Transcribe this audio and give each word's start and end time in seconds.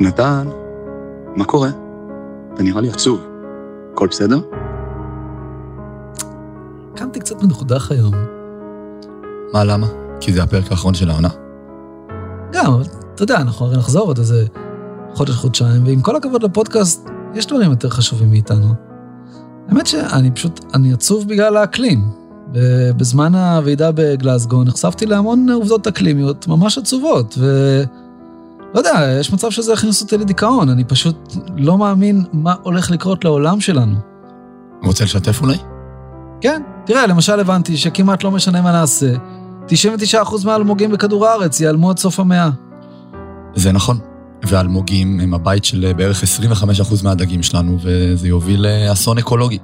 נתן, 0.00 0.48
מה 1.36 1.44
קורה? 1.44 1.70
אתה 2.54 2.62
נראה 2.62 2.80
לי 2.80 2.90
עצוב. 2.90 3.20
הכל 3.92 4.06
בסדר? 4.10 4.40
קמתי 6.94 7.20
קצת 7.20 7.42
מנוחדח 7.42 7.92
היום. 7.92 8.14
מה, 9.52 9.64
למה? 9.64 9.86
כי 10.20 10.32
זה 10.32 10.42
הפרק 10.42 10.70
האחרון 10.70 10.94
של 10.94 11.10
העונה. 11.10 11.28
גם, 12.52 12.72
אבל 12.72 12.82
אתה 13.14 13.22
יודע, 13.22 13.36
אנחנו 13.36 13.66
הרי 13.66 13.76
נחזור 13.76 14.06
עוד 14.06 14.18
איזה 14.18 14.46
חודש-חודשיים, 15.14 15.86
ועם 15.86 16.00
כל 16.00 16.16
הכבוד 16.16 16.42
לפודקאסט, 16.42 17.08
יש 17.34 17.46
דברים 17.46 17.70
יותר 17.70 17.88
חשובים 17.88 18.30
מאיתנו. 18.30 18.74
האמת 19.68 19.86
שאני 19.86 20.30
פשוט, 20.30 20.64
אני 20.74 20.92
עצוב 20.92 21.28
בגלל 21.28 21.56
האקלים. 21.56 22.00
בזמן 22.96 23.34
הוועידה 23.34 23.90
בגלסגו 23.94 24.64
נחשפתי 24.64 25.06
להמון 25.06 25.48
עובדות 25.50 25.86
אקלימיות 25.86 26.48
ממש 26.48 26.78
עצובות, 26.78 27.34
ו... 27.38 27.82
לא 28.74 28.78
יודע, 28.78 29.16
יש 29.20 29.32
מצב 29.32 29.50
שזה 29.50 29.72
יכניס 29.72 30.02
אותי 30.02 30.18
לדיכאון, 30.18 30.68
אני 30.68 30.84
פשוט 30.84 31.34
לא 31.56 31.78
מאמין 31.78 32.24
מה 32.32 32.54
הולך 32.62 32.90
לקרות 32.90 33.24
לעולם 33.24 33.60
שלנו. 33.60 33.94
רוצה 34.82 35.04
לשתף 35.04 35.42
אולי? 35.42 35.56
כן, 36.40 36.62
תראה, 36.86 37.06
למשל 37.06 37.40
הבנתי 37.40 37.76
שכמעט 37.76 38.24
לא 38.24 38.30
משנה 38.30 38.62
מה 38.62 38.72
נעשה, 38.72 39.12
99% 39.68 39.74
מהאלמוגים 40.44 40.92
בכדור 40.92 41.26
הארץ 41.26 41.60
ייעלמו 41.60 41.90
עד 41.90 41.98
סוף 41.98 42.20
המאה. 42.20 42.50
זה 43.54 43.72
נכון, 43.72 43.98
והאלמוגים 44.42 45.20
הם 45.20 45.34
הבית 45.34 45.64
של 45.64 45.92
בערך 45.96 46.22
25% 46.22 47.04
מהדגים 47.04 47.42
שלנו, 47.42 47.78
וזה 47.82 48.28
יוביל 48.28 48.66
לאסון 48.66 49.18
אקולוגי. 49.18 49.58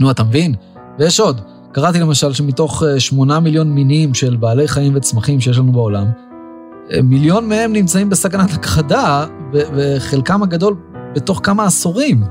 נו, 0.00 0.10
אתה 0.10 0.24
מבין? 0.24 0.54
ויש 0.98 1.20
עוד. 1.20 1.40
קראתי 1.72 2.00
למשל 2.00 2.32
שמתוך 2.32 2.82
8 2.98 3.40
מיליון 3.40 3.72
מינים 3.72 4.14
של 4.14 4.36
בעלי 4.36 4.68
חיים 4.68 4.92
וצמחים 4.96 5.40
שיש 5.40 5.58
לנו 5.58 5.72
בעולם, 5.72 6.06
מיליון 7.02 7.48
מהם 7.48 7.72
נמצאים 7.72 8.10
בסכנת 8.10 8.52
הכחדה, 8.52 9.26
וחלקם 9.52 10.42
הגדול 10.42 10.74
בתוך 11.14 11.40
כמה 11.42 11.64
עשורים. 11.64 12.24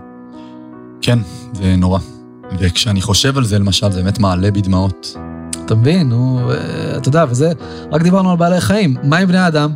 כן, 1.02 1.20
זה 1.54 1.76
נורא. 1.78 2.00
וכשאני 2.60 3.02
חושב 3.02 3.38
על 3.38 3.46
זה, 3.46 3.60
למשל, 3.60 3.92
זה 3.92 4.02
באמת 4.02 4.20
מעלה 4.20 4.52
בדמעות. 4.52 5.18
אתה 5.66 5.76
מבין, 5.76 6.10
נו, 6.10 6.52
אתה 6.98 7.10
יודע, 7.10 7.26
וזה, 7.30 7.52
רק 7.92 8.02
דיברנו 8.02 8.32
על 8.32 8.38
בעלי 8.38 8.62
חיים. 8.62 8.96
מה 9.04 9.18
עם 9.18 9.28
בני 9.28 9.48
אדם? 9.48 9.72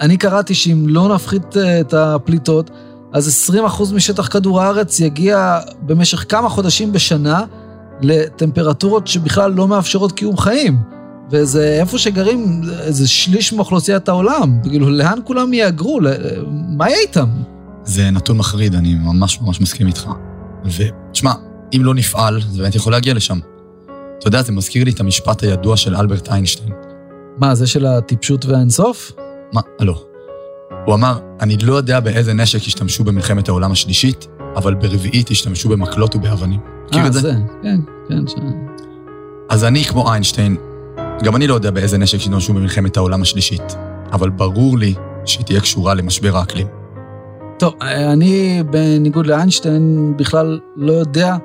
אני 0.00 0.16
קראתי 0.16 0.54
שאם 0.54 0.84
לא 0.88 1.14
נפחית 1.14 1.56
את 1.56 1.94
הפליטות, 1.94 2.70
אז 3.12 3.50
20% 3.50 3.94
משטח 3.94 4.28
כדור 4.28 4.62
הארץ 4.62 5.00
יגיע 5.00 5.58
במשך 5.82 6.24
כמה 6.28 6.48
חודשים 6.48 6.92
בשנה 6.92 7.42
לטמפרטורות 8.00 9.06
שבכלל 9.06 9.52
לא 9.52 9.68
מאפשרות 9.68 10.12
קיום 10.12 10.36
חיים. 10.36 10.78
וזה 11.30 11.78
איפה 11.80 11.98
שגרים, 11.98 12.62
איזה 12.80 13.08
שליש 13.08 13.52
מאוכלוסיית 13.52 14.08
העולם. 14.08 14.58
כאילו, 14.62 14.90
לאן 14.90 15.18
כולם 15.24 15.52
יהגרו? 15.52 16.00
מה 16.48 16.88
יהיה 16.88 17.00
איתם? 17.00 17.28
זה 17.84 18.10
נתון 18.10 18.36
מחריד, 18.36 18.74
אני 18.74 18.94
ממש 18.94 19.40
ממש 19.40 19.60
מסכים 19.60 19.86
איתך. 19.86 20.08
ותשמע, 20.64 21.32
אם 21.76 21.80
לא 21.84 21.94
נפעל, 21.94 22.40
זה 22.50 22.62
באמת 22.62 22.74
יכול 22.74 22.92
להגיע 22.92 23.14
לשם. 23.14 23.38
אתה 24.18 24.28
יודע, 24.28 24.42
זה 24.42 24.52
מזכיר 24.52 24.84
לי 24.84 24.90
את 24.90 25.00
המשפט 25.00 25.42
הידוע 25.42 25.76
של 25.76 25.96
אלברט 25.96 26.28
איינשטיין. 26.28 26.72
מה, 27.38 27.54
זה 27.54 27.66
של 27.66 27.86
הטיפשות 27.86 28.46
והאינסוף? 28.46 29.12
מה, 29.52 29.60
לא. 29.80 30.02
הוא 30.86 30.94
אמר, 30.94 31.18
אני 31.40 31.56
לא 31.56 31.74
יודע 31.74 32.00
באיזה 32.00 32.34
נשק 32.34 32.58
השתמשו 32.58 33.04
במלחמת 33.04 33.48
העולם 33.48 33.72
השלישית, 33.72 34.26
אבל 34.56 34.74
ברביעית 34.74 35.30
השתמשו 35.30 35.68
במקלות 35.68 36.16
ובאבנים. 36.16 36.60
מכיר 36.86 37.06
את 37.06 37.12
זה? 37.12 37.20
זה, 37.20 37.34
כן, 37.62 37.80
כן. 38.08 38.26
ש... 38.26 38.34
אז 39.48 39.64
אני, 39.64 39.84
כמו 39.84 40.12
איינשטיין, 40.12 40.56
גם 41.24 41.36
אני 41.36 41.46
לא 41.46 41.54
יודע 41.54 41.70
באיזה 41.70 41.98
נשק 41.98 42.18
השתמשו 42.18 42.52
במלחמת 42.52 42.96
העולם 42.96 43.22
השלישית, 43.22 43.76
אבל 44.12 44.30
ברור 44.30 44.78
לי 44.78 44.94
שהיא 45.24 45.46
תהיה 45.46 45.60
קשורה 45.60 45.94
למשבר 45.94 46.36
האקלים. 46.36 46.66
טוב, 47.58 47.74
אני, 47.80 48.62
בניגוד 48.70 49.26
לאיינשטיין, 49.26 50.14
בכלל 50.16 50.60
לא 50.76 50.92
יודע 50.92 51.36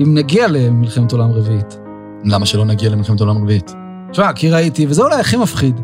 אם 0.00 0.14
נגיע 0.14 0.48
למלחמת 0.48 1.12
עולם 1.12 1.30
רביעית. 1.32 1.78
למה 2.24 2.46
שלא 2.46 2.64
נגיע 2.64 2.90
למלחמת 2.90 3.20
עולם 3.20 3.42
רביעית? 3.42 3.74
תשמע, 4.12 4.32
כי 4.32 4.50
ראיתי, 4.50 4.86
וזה 4.86 5.02
אולי 5.02 5.20
הכי 5.20 5.36
מפחיד, 5.36 5.80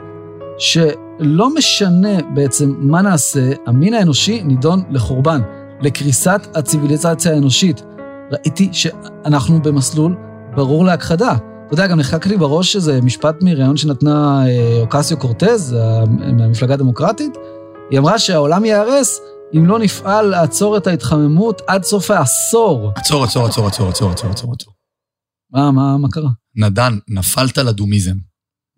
שלא 0.58 1.54
משנה 1.54 2.22
בעצם 2.34 2.74
מה 2.78 3.02
נעשה, 3.02 3.52
המין 3.66 3.94
האנושי 3.94 4.42
נידון 4.42 4.82
לחורבן, 4.90 5.40
לקריסת 5.80 6.46
הציוויליזציה 6.54 7.34
האנושית. 7.34 7.82
ראיתי 8.32 8.68
שאנחנו 8.72 9.62
במסלול 9.62 10.14
ברור 10.56 10.84
להכחדה. 10.84 11.36
אתה 11.66 11.74
יודע, 11.74 11.86
גם 11.86 11.98
נחקק 11.98 12.26
לי 12.26 12.36
בראש 12.36 12.76
איזה 12.76 13.00
משפט 13.02 13.34
מראיון 13.42 13.76
שנתנה 13.76 14.44
אוקסיו 14.80 15.18
קורטז, 15.18 15.76
מהמפלגה 16.38 16.74
הדמוקרטית. 16.74 17.32
היא 17.90 17.98
אמרה 17.98 18.18
שהעולם 18.18 18.64
ייהרס 18.64 19.20
אם 19.56 19.66
לא 19.66 19.78
נפעל 19.78 20.26
לעצור 20.26 20.76
את 20.76 20.86
ההתחממות 20.86 21.62
עד 21.66 21.82
סוף 21.84 22.10
העשור. 22.10 22.92
עצור, 22.96 23.24
עצור, 23.24 23.46
עצור, 23.46 23.66
עצור, 23.66 23.88
עצור, 23.88 24.10
עצור, 24.10 24.30
עצור, 24.30 24.52
עצור. 24.52 24.72
מה, 25.52 25.70
מה, 25.70 25.98
מה 25.98 26.08
קרה? 26.12 26.30
נדן, 26.56 26.98
נפלת 27.08 27.58
לדומיזם. 27.58 28.16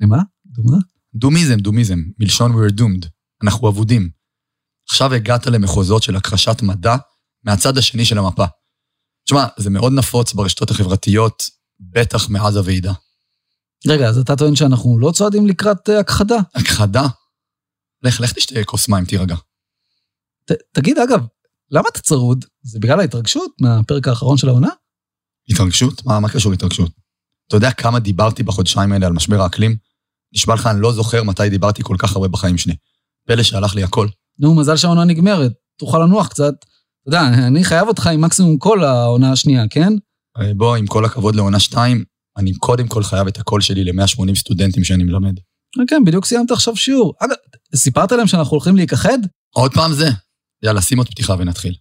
למה? 0.01 0.19
דומה? 0.47 0.79
דומיזם, 1.15 1.57
דומיזם, 1.57 1.99
מלשון 2.19 2.53
we're 2.53 2.73
doomed. 2.73 3.07
אנחנו 3.45 3.69
אבודים. 3.69 4.11
עכשיו 4.89 5.15
הגעת 5.15 5.47
למחוזות 5.47 6.03
של 6.03 6.17
הכחשת 6.17 6.63
מדע 6.63 6.97
מהצד 7.45 7.79
השני 7.79 8.05
של 8.05 8.19
המפה. 8.19 8.45
תשמע, 9.25 9.47
זה 9.59 9.71
מאוד 9.71 9.93
נפוץ 9.93 10.33
ברשתות 10.33 10.71
החברתיות, 10.71 11.58
בטח 11.81 12.31
מאז 12.31 12.57
הוועידה. 12.57 12.93
רגע, 13.87 14.09
אז 14.09 14.19
אתה 14.19 14.37
טוען 14.37 14.57
שאנחנו 14.57 14.99
לא 14.99 15.11
צועדים 15.11 15.47
לקראת 15.47 15.89
הכחדה? 15.89 16.37
הכחדה? 16.55 17.03
לך, 18.03 18.21
לך 18.21 18.33
תשתה 18.33 18.65
כוס 18.65 18.89
מים, 18.89 19.05
תירגע. 19.05 19.37
ת, 20.45 20.53
תגיד, 20.73 20.99
אגב, 20.99 21.27
למה 21.71 21.89
אתה 21.93 22.01
צרוד? 22.01 22.45
זה 22.63 22.79
בגלל 22.79 23.01
ההתרגשות 23.01 23.53
מהפרק 23.61 24.09
האחרון 24.09 24.37
של 24.37 24.49
העונה? 24.49 24.69
התרגשות? 25.51 26.07
מה, 26.07 26.21
מה 26.21 26.29
קשור 26.29 26.53
התרגשות? 26.53 26.91
אתה 27.47 27.57
יודע 27.57 27.71
כמה 27.71 27.99
דיברתי 27.99 28.43
בחודשיים 28.43 28.93
האלה 28.93 29.07
על 29.07 29.13
משבר 29.13 29.41
האקלים? 29.41 29.77
נשבע 30.35 30.55
לך, 30.55 30.67
אני 30.67 30.81
לא 30.81 30.93
זוכר 30.93 31.23
מתי 31.23 31.51
דיברתי 31.51 31.83
כל 31.83 31.97
כך 31.99 32.17
הרבה 32.17 32.29
בחיים 32.29 32.59
שלי. 32.59 32.75
פלא 33.27 33.43
שהלך 33.43 33.75
לי 33.75 33.83
הכל. 33.83 34.09
נו, 34.39 34.55
מזל 34.55 34.77
שהעונה 34.77 35.05
נגמרת. 35.05 35.53
תוכל 35.79 35.99
לנוח 35.99 36.29
קצת. 36.29 36.55
אתה 36.55 37.09
יודע, 37.09 37.47
אני 37.47 37.65
חייב 37.65 37.89
אותך 37.89 38.07
עם 38.07 38.21
מקסימום 38.21 38.59
קול 38.59 38.85
העונה 38.85 39.33
השנייה, 39.33 39.65
כן? 39.71 39.93
בוא, 40.57 40.77
עם 40.77 40.87
כל 40.87 41.05
הכבוד 41.05 41.35
לעונה 41.35 41.61
שתיים, 41.61 42.05
אני 42.37 42.55
קודם 42.55 42.89
כל 42.89 43.03
חייב 43.03 43.27
את 43.27 43.39
הקול 43.39 43.61
שלי 43.61 43.85
ל-180 43.85 44.35
סטודנטים 44.35 44.85
שאני 44.85 45.05
מלמד. 45.05 45.35
כן, 45.89 46.05
בדיוק 46.05 46.25
סיימת 46.25 46.51
עכשיו 46.51 46.77
שיעור. 46.77 47.15
אגב, 47.21 47.35
סיפרת 47.77 48.13
להם 48.13 48.27
שאנחנו 48.27 48.51
הולכים 48.51 48.77
להיכחד? 48.77 49.19
עוד 49.55 49.75
פעם 49.75 49.93
זה. 49.93 50.09
יאללה, 50.63 50.83
שים 50.83 50.99
עוד 50.99 51.09
פתיחה 51.09 51.35
ונתחיל. 51.39 51.75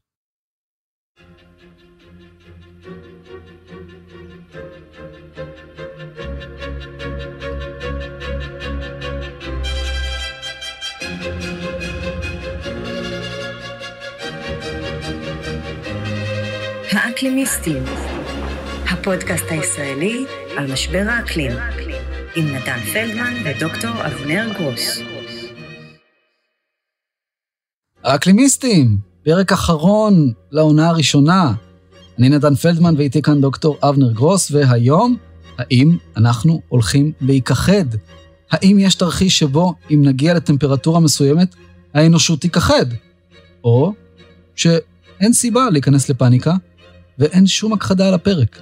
האקלימיסטים, 16.91 17.83
הפודקאסט 19.07 19.45
הישראלי 19.49 20.25
על 20.57 20.71
משבר 20.71 21.03
האקלים, 21.09 21.51
עם 22.35 22.45
נתן 22.45 22.79
פלדמן 22.93 23.33
ודוקטור 23.45 23.91
אבנר 24.05 24.53
גרוס. 24.57 24.99
האקלימיסטים, 28.03 28.97
פרק 29.23 29.51
אחרון 29.51 30.33
לעונה 30.51 30.89
הראשונה. 30.89 31.53
אני 32.19 32.29
נתן 32.29 32.55
פלדמן 32.55 32.93
ואיתי 32.97 33.21
כאן 33.21 33.41
דוקטור 33.41 33.77
אבנר 33.83 34.11
גרוס, 34.11 34.51
והיום, 34.51 35.17
האם 35.57 35.97
אנחנו 36.17 36.61
הולכים 36.67 37.11
להיכחד? 37.21 37.85
האם 38.51 38.77
יש 38.79 38.95
תרחיש 38.95 39.39
שבו 39.39 39.73
אם 39.91 40.01
נגיע 40.05 40.33
לטמפרטורה 40.33 40.99
מסוימת, 40.99 41.55
האנושות 41.93 42.41
תיכחד? 42.41 42.85
או 43.63 43.93
שאין 44.55 45.33
סיבה 45.33 45.69
להיכנס 45.69 46.09
לפאניקה, 46.09 46.53
ואין 47.19 47.47
שום 47.47 47.73
הכחדה 47.73 48.07
על 48.07 48.13
הפרק. 48.13 48.61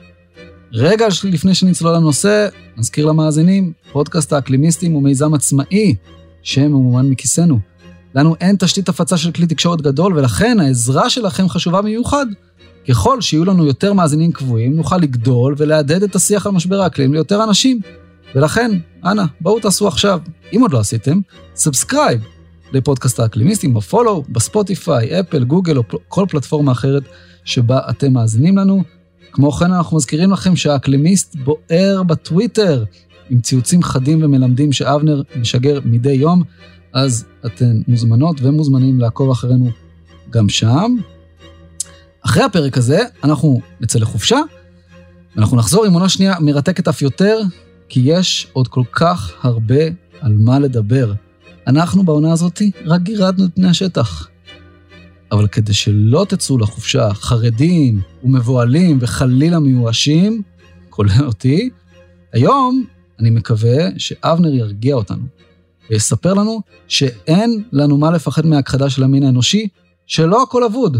רגע 0.73 1.07
לפני 1.23 1.55
שנצלול 1.55 1.95
לנושא, 1.95 2.47
נזכיר 2.77 3.05
למאזינים, 3.05 3.73
פודקאסט 3.91 4.33
האקלימיסטים 4.33 4.91
הוא 4.91 5.03
מיזם 5.03 5.33
עצמאי 5.33 5.95
שממומן 6.43 7.09
מכיסנו. 7.09 7.59
לנו 8.15 8.35
אין 8.41 8.55
תשתית 8.59 8.89
הפצה 8.89 9.17
של 9.17 9.31
כלי 9.31 9.47
תקשורת 9.47 9.81
גדול, 9.81 10.17
ולכן 10.17 10.59
העזרה 10.59 11.09
שלכם 11.09 11.49
חשובה 11.49 11.81
במיוחד. 11.81 12.25
ככל 12.89 13.21
שיהיו 13.21 13.45
לנו 13.45 13.65
יותר 13.65 13.93
מאזינים 13.93 14.31
קבועים, 14.31 14.75
נוכל 14.75 14.97
לגדול 14.97 15.55
ולהדהד 15.57 16.03
את 16.03 16.15
השיח 16.15 16.45
על 16.45 16.51
משבר 16.51 16.81
האקלים 16.81 17.13
ליותר 17.13 17.43
אנשים. 17.43 17.79
ולכן, 18.35 18.71
אנא, 19.05 19.23
בואו 19.41 19.59
תעשו 19.59 19.87
עכשיו, 19.87 20.19
אם 20.53 20.61
עוד 20.61 20.73
לא 20.73 20.79
עשיתם, 20.79 21.19
subscribe 21.55 22.21
לפודקאסט 22.71 23.19
האקלימיסטים 23.19 23.73
ב 23.73 23.80
follow, 23.80 24.23
בספוטיפיי, 24.29 25.19
אפל, 25.19 25.43
גוגל 25.43 25.77
או 25.77 25.83
כל 26.07 26.25
פלטפורמה 26.29 26.71
אחרת 26.71 27.03
שבה 27.45 27.79
אתם 27.89 28.13
מאזינים 28.13 28.57
לנו. 28.57 28.83
כמו 29.35 29.51
כן, 29.51 29.73
אנחנו 29.73 29.97
מזכירים 29.97 30.31
לכם 30.31 30.55
שהאקלימיסט 30.55 31.35
בוער 31.35 32.03
בטוויטר, 32.03 32.83
עם 33.29 33.41
ציוצים 33.41 33.83
חדים 33.83 34.23
ומלמדים 34.23 34.73
שאבנר 34.73 35.21
משגר 35.35 35.79
מדי 35.85 36.11
יום. 36.11 36.43
אז 36.93 37.25
אתן 37.45 37.81
מוזמנות 37.87 38.37
ומוזמנים 38.41 38.99
לעקוב 38.99 39.31
אחרינו 39.31 39.69
גם 40.29 40.49
שם. 40.49 40.95
אחרי 42.25 42.43
הפרק 42.43 42.77
הזה, 42.77 42.99
אנחנו 43.23 43.61
נצא 43.81 43.99
לחופשה, 43.99 44.39
ואנחנו 45.35 45.57
נחזור 45.57 45.85
עם 45.85 45.93
עונה 45.93 46.09
שנייה 46.09 46.39
מרתקת 46.39 46.87
אף 46.87 47.01
יותר, 47.01 47.39
כי 47.89 48.01
יש 48.03 48.47
עוד 48.53 48.67
כל 48.67 48.83
כך 48.91 49.33
הרבה 49.41 49.83
על 50.21 50.35
מה 50.39 50.59
לדבר. 50.59 51.13
אנחנו 51.67 52.03
בעונה 52.03 52.31
הזאת 52.31 52.61
רק 52.85 53.01
גירדנו 53.01 53.45
את 53.45 53.49
פני 53.55 53.67
השטח. 53.67 54.27
אבל 55.31 55.47
כדי 55.47 55.73
שלא 55.73 56.25
תצאו 56.29 56.57
לחופשה 56.57 57.13
חרדים 57.13 58.01
ומבוהלים 58.23 58.97
וחלילה 59.01 59.59
מיואשים, 59.59 60.41
כולל 60.89 61.25
אותי, 61.25 61.69
היום 62.33 62.85
אני 63.19 63.29
מקווה 63.29 63.75
שאבנר 63.97 64.53
ירגיע 64.53 64.95
אותנו 64.95 65.23
ויספר 65.89 66.33
לנו 66.33 66.61
שאין 66.87 67.63
לנו 67.71 67.97
מה 67.97 68.11
לפחד 68.11 68.45
מהכחדה 68.45 68.89
של 68.89 69.03
המין 69.03 69.23
האנושי, 69.23 69.67
שלא 70.05 70.43
הכל 70.43 70.63
אבוד. 70.63 70.97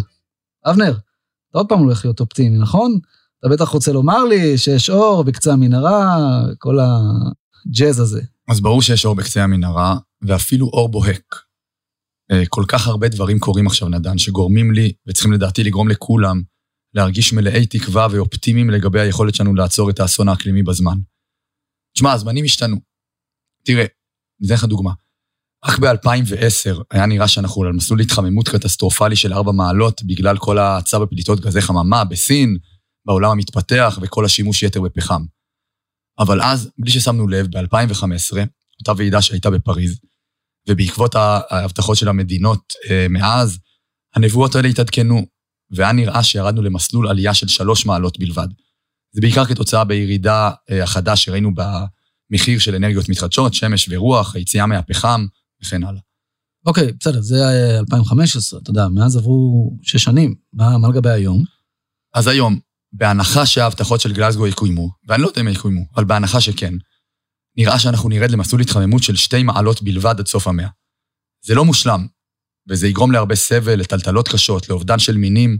אבנר, 0.66 0.92
אתה 0.92 1.58
עוד 1.58 1.70
פעם 1.70 1.80
הולך 1.80 2.06
להיות 2.06 2.20
אופטימי, 2.20 2.58
נכון? 2.58 3.00
אתה 3.40 3.50
בטח 3.50 3.70
רוצה 3.70 3.92
לומר 3.92 4.24
לי 4.24 4.58
שיש 4.58 4.90
אור 4.90 5.24
בקצה 5.24 5.54
המנהרה, 5.54 6.18
כל 6.58 6.78
הג'אז 6.80 8.00
הזה. 8.00 8.22
אז 8.48 8.62
ברור 8.62 8.82
שיש 8.82 9.06
אור 9.06 9.16
בקצה 9.16 9.44
המנהרה, 9.44 9.98
ואפילו 10.22 10.68
אור 10.68 10.90
בוהק. 10.90 11.45
אה, 12.32 12.44
כל 12.50 12.64
כך 12.68 12.88
הרבה 12.88 13.08
דברים 13.08 13.40
קורים 13.40 13.68
עכשיו, 13.68 13.90
נדן, 13.90 14.18
שגורמים 14.18 14.74
לי, 14.74 14.94
וצריכים 15.08 15.34
לדעתי 15.34 15.64
לגרום 15.64 15.90
לכולם, 15.90 16.42
להרגיש 16.94 17.34
מלאי 17.34 17.66
תקווה 17.66 18.08
ואופטימיים 18.12 18.70
לגבי 18.70 19.00
היכולת 19.00 19.36
שלנו 19.36 19.56
לעצור 19.56 19.90
את 19.90 20.00
האסון 20.00 20.30
האקלימי 20.30 20.64
בזמן. 20.64 20.98
תשמע, 21.96 22.12
הזמנים 22.12 22.46
השתנו. 22.46 22.78
תראה, 23.66 23.86
אני 24.40 24.48
אתן 24.48 24.54
לך 24.54 24.64
דוגמה. 24.64 24.92
רק 25.66 25.80
ב-2010 25.80 26.84
היה 26.92 27.06
נראה 27.06 27.28
שאנחנו 27.28 27.64
על 27.64 27.72
מסלול 27.72 28.00
התחממות 28.00 28.50
קטסטרופלי 28.50 29.16
של 29.16 29.34
ארבע 29.34 29.52
מעלות 29.52 30.04
בגלל 30.04 30.38
כל 30.38 30.58
ההאצה 30.58 31.00
בפליטות 31.00 31.40
גזי 31.40 31.62
חממה 31.62 32.06
בסין, 32.06 32.58
בעולם 33.06 33.32
המתפתח 33.32 34.00
וכל 34.02 34.26
השימוש 34.26 34.64
יתר 34.64 34.82
בפחם. 34.82 35.26
אבל 36.20 36.42
אז, 36.42 36.70
בלי 36.78 36.92
ששמנו 36.92 37.28
לב, 37.28 37.48
ב-2015, 37.58 38.38
אותה 38.80 38.92
ועידה 38.98 39.22
שהייתה 39.22 39.50
בפריז, 39.50 40.00
ובעקבות 40.70 41.16
ההבטחות 41.16 41.98
של 41.98 42.08
המדינות 42.08 42.74
אה, 42.90 43.08
מאז, 43.10 43.58
הנבואות 44.16 44.56
האלה 44.56 44.68
התעדכנו, 44.68 45.26
והיה 45.72 45.92
נראה 45.92 46.24
שירדנו 46.24 46.62
למסלול 46.62 47.08
עלייה 47.08 47.34
של 47.34 47.48
שלוש 47.48 47.86
מעלות 47.86 48.20
בלבד. 48.20 48.48
זה 49.12 49.22
בעיקר 49.22 49.46
כתוצאה 49.46 49.84
בירידה 49.84 50.52
אה, 50.72 50.84
החדה 50.84 51.16
שראינו 51.16 51.52
במחיר 51.56 52.60
של 52.60 52.76
אנרגיות 52.76 53.10
מתחדשות, 53.10 53.54
שמש 53.54 53.90
ורוח, 53.92 54.36
היציאה 54.36 54.66
מהפחם 54.66 55.26
וכן 55.64 55.84
הלאה. 55.84 56.02
אוקיי, 56.66 56.92
בסדר, 57.00 57.22
זה 57.22 57.36
2015, 57.80 58.60
אתה 58.60 58.70
יודע, 58.70 58.88
מאז 58.88 59.18
עברו 59.18 59.72
שש 59.82 60.04
שנים. 60.04 60.36
מה, 60.54 60.78
מה 60.78 60.90
לגבי 60.90 61.10
היום? 61.10 61.44
אז 62.14 62.28
היום, 62.28 62.60
בהנחה 62.94 63.46
שההבטחות 63.46 64.02
של 64.02 64.14
גלסגו 64.14 64.48
יקוימו, 64.48 64.90
ואני 65.08 65.22
לא 65.22 65.28
יודע 65.28 65.42
אם 65.42 65.48
יקוימו, 65.48 65.82
אבל 65.96 66.06
בהנחה 66.06 66.42
שכן, 66.42 66.74
נראה 67.58 67.80
שאנחנו 67.80 68.10
נרד 68.10 68.32
למסלול 68.32 68.62
התחממות 68.62 69.04
של 69.04 69.16
שתי 69.16 69.44
מעלות 69.44 69.82
בלבד 69.82 70.16
עד 70.20 70.28
סוף 70.28 70.48
המאה. 70.48 70.68
זה 71.46 71.56
לא 71.56 71.66
מושלם, 71.66 72.08
וזה 72.70 72.88
יגרום 72.88 73.12
להרבה 73.12 73.36
סבל, 73.36 73.76
לטלטלות 73.76 74.28
קשות, 74.28 74.70
לאובדן 74.70 75.00
של 75.00 75.18
מינים, 75.18 75.58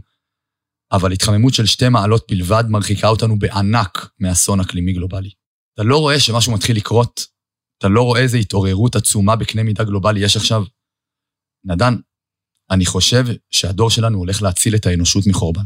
אבל 0.92 1.12
התחממות 1.12 1.54
של 1.54 1.66
שתי 1.66 1.88
מעלות 1.88 2.26
בלבד 2.30 2.64
מרחיקה 2.68 3.08
אותנו 3.08 3.38
בענק 3.38 4.08
מאסון 4.20 4.60
אקלימי 4.60 4.92
גלובלי. 4.92 5.30
אתה 5.74 5.82
לא 5.82 5.98
רואה 5.98 6.20
שמשהו 6.20 6.52
מתחיל 6.52 6.76
לקרות, 6.76 7.26
אתה 7.78 7.88
לא 7.88 8.02
רואה 8.02 8.20
איזו 8.20 8.36
התעוררות 8.36 8.96
עצומה 8.96 9.36
בקנה 9.36 9.62
מידה 9.62 9.84
גלובלי 9.84 10.20
יש 10.20 10.36
עכשיו. 10.36 10.64
נדן, 11.64 11.94
אני 12.70 12.86
חושב 12.86 13.24
שהדור 13.50 13.90
שלנו 13.90 14.18
הולך 14.18 14.42
להציל 14.42 14.74
את 14.74 14.86
האנושות 14.86 15.24
מחורבן. 15.26 15.64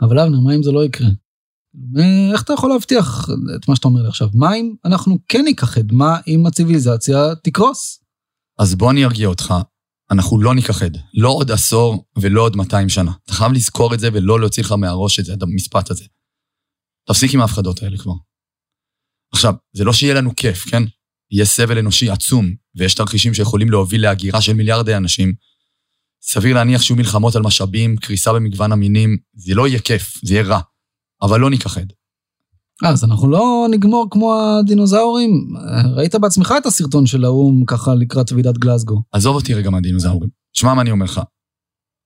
אבל 0.00 0.18
אבנר, 0.18 0.40
מה 0.40 0.54
אם 0.54 0.62
זה 0.62 0.70
לא 0.72 0.84
יקרה? 0.84 1.08
איך 2.32 2.42
אתה 2.42 2.52
יכול 2.52 2.70
להבטיח 2.70 3.28
את 3.56 3.68
מה 3.68 3.76
שאתה 3.76 3.88
אומר 3.88 4.02
לי 4.02 4.08
עכשיו? 4.08 4.28
מה 4.34 4.54
אם 4.54 4.74
אנחנו 4.84 5.18
כן 5.28 5.42
ניכחד? 5.44 5.92
מה 5.92 6.18
אם 6.26 6.46
הציוויליזציה 6.46 7.34
תקרוס? 7.44 8.00
אז 8.58 8.74
בוא 8.74 8.90
אני 8.90 9.04
ארגיע 9.04 9.28
אותך, 9.28 9.54
אנחנו 10.10 10.40
לא 10.40 10.54
ניכחד. 10.54 10.90
לא 11.14 11.28
עוד 11.28 11.50
עשור 11.50 12.04
ולא 12.18 12.42
עוד 12.42 12.56
200 12.56 12.88
שנה. 12.88 13.12
אתה 13.24 13.32
חייב 13.32 13.52
לזכור 13.52 13.94
את 13.94 14.00
זה 14.00 14.08
ולא 14.12 14.40
להוציא 14.40 14.62
לך 14.62 14.72
מהראש 14.72 15.20
את 15.20 15.24
את 15.34 15.42
המשפט 15.42 15.90
הזה. 15.90 16.04
תפסיק 17.08 17.34
עם 17.34 17.40
ההפחדות 17.40 17.82
האלה 17.82 17.98
כבר. 17.98 18.12
עכשיו, 19.32 19.54
זה 19.72 19.84
לא 19.84 19.92
שיהיה 19.92 20.14
לנו 20.14 20.36
כיף, 20.36 20.64
כן? 20.70 20.82
יהיה 21.30 21.44
סבל 21.44 21.78
אנושי 21.78 22.10
עצום, 22.10 22.54
ויש 22.76 22.94
תרחישים 22.94 23.34
שיכולים 23.34 23.70
להוביל 23.70 24.02
להגירה 24.02 24.40
של 24.40 24.52
מיליארדי 24.52 24.96
אנשים. 24.96 25.32
סביר 26.22 26.54
להניח 26.54 26.82
שיהיו 26.82 26.96
מלחמות 26.96 27.36
על 27.36 27.42
משאבים, 27.42 27.96
קריסה 27.96 28.32
במגוון 28.32 28.72
המינים, 28.72 29.16
זה 29.34 29.54
לא 29.54 29.68
יהיה 29.68 29.80
כיף, 29.80 30.18
זה 30.24 30.34
יהיה 30.34 30.44
רע. 30.44 30.60
אבל 31.22 31.40
לא 31.40 31.50
ניכחד. 31.50 31.86
אז 32.84 33.04
אנחנו 33.04 33.30
לא 33.30 33.66
נגמור 33.70 34.06
כמו 34.10 34.34
הדינוזאורים? 34.34 35.30
ראית 35.96 36.14
בעצמך 36.14 36.54
את 36.58 36.66
הסרטון 36.66 37.06
של 37.06 37.24
האו"ם 37.24 37.64
ככה 37.66 37.94
לקראת 37.94 38.32
ועידת 38.32 38.58
גלסגו. 38.58 39.02
עזוב 39.12 39.36
אותי 39.36 39.54
רגע 39.54 39.70
מהדינוזאורים. 39.70 40.30
תשמע 40.52 40.74
מה 40.74 40.82
אני 40.82 40.90
אומר 40.90 41.04
לך. 41.04 41.20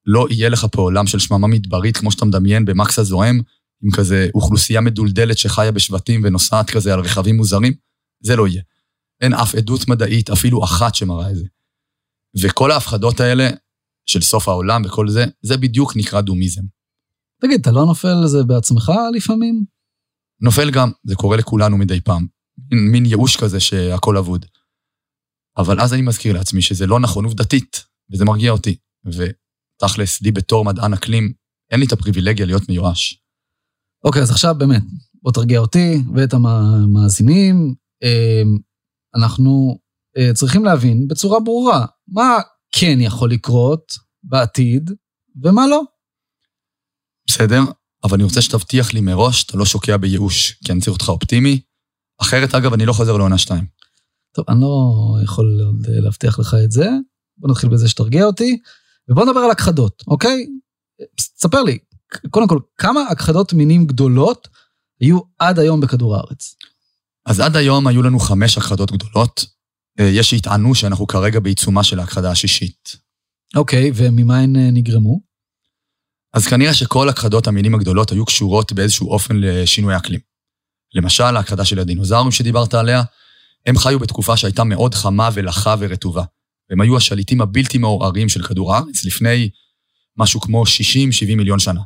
לא 0.07 0.27
יהיה 0.31 0.49
לך 0.49 0.67
פה 0.73 0.83
עולם 0.83 1.07
של 1.07 1.19
שממה 1.19 1.47
מדברית 1.47 1.97
כמו 1.97 2.11
שאתה 2.11 2.25
מדמיין 2.25 2.65
במקס 2.65 2.99
הזוהם, 2.99 3.43
עם 3.83 3.91
כזה 3.91 4.29
אוכלוסייה 4.35 4.81
מדולדלת 4.81 5.39
שחיה 5.39 5.73
בשבטים 5.73 6.21
ונוסעת 6.25 6.71
כזה 6.71 6.95
על 6.95 7.01
רכבים 7.01 7.37
מוזרים. 7.37 7.73
זה 8.23 8.37
לא 8.37 8.49
יהיה. 8.49 8.63
אין 9.21 9.35
אף 9.35 9.55
עדות 9.55 9.89
מדעית, 9.89 10.31
אפילו 10.31 10.65
אחת 10.65 10.95
שמראה 10.95 11.31
את 11.31 11.37
זה. 11.37 11.45
וכל 12.43 12.71
ההפחדות 12.71 13.21
האלה 13.21 13.51
של 14.07 14.21
סוף 14.21 14.49
העולם 14.49 14.83
וכל 14.85 15.09
זה, 15.09 15.25
זה 15.43 15.57
בדיוק 15.57 15.97
נקרא 15.97 16.21
דומיזם. 16.21 16.63
תגיד, 17.41 17.61
אתה 17.61 17.71
לא 17.71 17.87
נופל 17.87 18.15
לזה 18.25 18.45
בעצמך 18.45 18.93
לפעמים? 19.15 19.65
נופל 20.41 20.71
גם, 20.71 20.91
זה 21.05 21.15
קורה 21.15 21.37
לכולנו 21.37 21.77
מדי 21.77 22.01
פעם. 22.01 22.27
מין, 22.71 22.93
מין 22.93 23.07
ייאוש 23.07 23.37
כזה 23.37 23.61
שהכל 23.61 24.17
אבוד. 24.17 24.47
אבל 25.57 25.81
אז 25.81 25.95
אני 25.95 26.03
מזכיר 26.03 26.35
לעצמי 26.35 26.63
שזה 26.63 26.87
לא 26.87 27.01
נכון 27.01 27.25
עובדתית, 27.25 27.85
וזה 28.13 28.25
מרגיע 28.25 28.51
אותי. 28.51 28.77
ותכלס, 29.07 30.23
לי 30.23 30.33
בתור 30.33 30.65
מדען 30.65 30.93
אקלים, 30.93 31.33
אין 31.71 31.81
לי 31.81 31.87
את 31.87 31.93
הפריבילגיה 31.93 32.47
להיות 32.47 32.69
מיואש. 32.69 33.23
אוקיי, 34.05 34.23
אז 34.23 34.31
עכשיו 34.31 34.55
באמת, 34.59 34.83
בוא 35.23 35.33
תרגיע 35.33 35.61
אותי 35.61 36.03
ואת 36.15 36.35
המאזינים. 36.35 37.75
אמ, 38.03 38.59
אנחנו 39.15 39.79
אה, 40.17 40.35
צריכים 40.35 40.65
להבין 40.65 41.09
בצורה 41.09 41.41
ברורה 41.41 41.87
מה 42.09 42.39
כן 42.73 42.99
יכול 43.01 43.31
לקרות 43.31 43.93
בעתיד 44.23 44.91
ומה 45.43 45.67
לא. 45.67 45.83
בסדר, 47.27 47.61
אבל 48.05 48.15
אני 48.15 48.25
רוצה 48.25 48.43
שתבטיח 48.43 48.93
לי 48.93 49.01
מראש 49.01 49.41
שאתה 49.41 49.57
לא 49.57 49.65
שוקע 49.65 49.97
בייאוש, 49.97 50.53
כי 50.65 50.73
אני 50.73 50.81
צריך 50.81 50.93
אותך 50.93 51.09
אופטימי. 51.09 51.61
אחרת, 52.21 52.55
אגב, 52.55 52.73
אני 52.73 52.87
לא 52.87 52.93
חוזר 52.93 53.17
לעונה 53.17 53.39
שתיים. 53.39 53.65
טוב, 54.35 54.45
אני 54.49 54.61
לא 54.61 55.17
יכול 55.25 55.61
עוד 55.67 55.87
להבטיח 55.89 56.39
לך 56.39 56.57
את 56.65 56.73
זה. 56.73 56.89
בוא 57.39 57.51
נתחיל 57.51 57.71
בזה 57.71 57.89
שתרגיע 57.89 58.25
אותי, 58.25 58.59
ובוא 59.09 59.25
נדבר 59.25 59.41
על 59.41 59.51
הכחדות, 59.51 60.03
אוקיי? 60.07 60.47
ספר 61.21 61.63
לי, 61.63 61.79
קודם 62.31 62.49
כל, 62.49 62.59
כמה 62.79 63.01
הכחדות 63.11 63.53
מינים 63.53 63.87
גדולות 63.87 64.49
היו 65.01 65.21
עד 65.39 65.59
היום 65.59 65.81
בכדור 65.81 66.17
הארץ? 66.17 66.55
אז 67.27 67.41
עד 67.41 67.57
היום 67.57 67.87
היו 67.87 68.03
לנו 68.03 68.19
חמש 68.19 68.59
הכחדות 68.59 68.93
גדולות. 68.93 69.47
אה, 70.01 70.05
יש 70.05 70.31
שיטענו 70.31 70.75
שאנחנו 70.75 71.07
כרגע 71.07 71.41
בעיצומה 71.41 71.85
של 71.85 72.01
ההכחדה 72.01 72.31
השישית. 72.31 72.97
אוקיי, 73.57 73.91
וממה 73.95 74.39
הן 74.39 74.57
אה, 74.57 74.71
נגרמו? 74.71 75.21
אז 76.37 76.47
כנראה 76.47 76.75
שכל 76.75 77.09
הכחדות 77.09 77.47
המינים 77.47 77.75
הגדולות 77.75 78.13
היו 78.13 78.25
קשורות 78.25 78.73
באיזשהו 78.73 79.11
אופן 79.11 79.37
לשינוי 79.37 79.97
אקלים. 79.97 80.21
למשל, 80.95 81.37
ההכחדה 81.37 81.65
של 81.65 81.79
הדינוזאורים 81.79 82.33
שדיברת 82.33 82.75
עליה, 82.75 83.03
הם 83.67 83.79
חיו 83.79 83.99
בתקופה 83.99 84.37
שהייתה 84.37 84.65
מאוד 84.65 84.95
חמה 84.95 85.29
ולחה 85.35 85.75
ורטובה. 85.79 86.25
הם 86.71 86.81
היו 86.81 86.97
השליטים 86.97 87.41
הבלתי 87.41 87.79
מעורערים 87.79 88.29
של 88.29 88.43
כדור 88.43 88.75
הארץ 88.75 89.05
לפני 89.05 89.51
משהו 90.17 90.41
כמו 90.41 90.63
60-70 90.63 91.37
מיליון 91.37 91.59
שנה. 91.59 91.81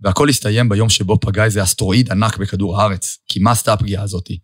והכל 0.00 0.28
הסתיים 0.28 0.68
ביום 0.68 0.88
שבו 0.88 1.20
פגע 1.20 1.44
איזה 1.44 1.62
אסטרואיד 1.62 2.10
ענק 2.10 2.36
בכדור 2.36 2.80
הארץ. 2.80 3.18
כי 3.28 3.38
מה 3.38 3.50
עשתה 3.50 3.72
הפגיעה 3.72 4.02
הזאת? 4.02 4.26
היא 4.26 4.38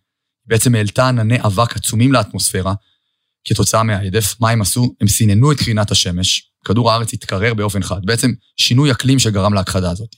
בעצם 0.46 0.74
העלתה 0.74 1.08
ענני 1.08 1.38
אבק 1.46 1.76
עצומים 1.76 2.12
לאטמוספירה, 2.12 2.74
כתוצאה 3.44 3.82
מההדף. 3.82 4.40
מה 4.40 4.50
הם 4.50 4.62
עשו? 4.62 4.94
הם 5.00 5.08
סיננו 5.08 5.52
את 5.52 5.56
קרינת 5.58 5.90
השמש, 5.90 6.51
כדור 6.64 6.92
הארץ 6.92 7.12
התקרר 7.12 7.54
באופן 7.54 7.82
חד. 7.82 8.00
בעצם 8.04 8.30
שינוי 8.56 8.90
אקלים 8.90 9.18
שגרם 9.18 9.54
להכחדה 9.54 9.90
הזאת. 9.90 10.16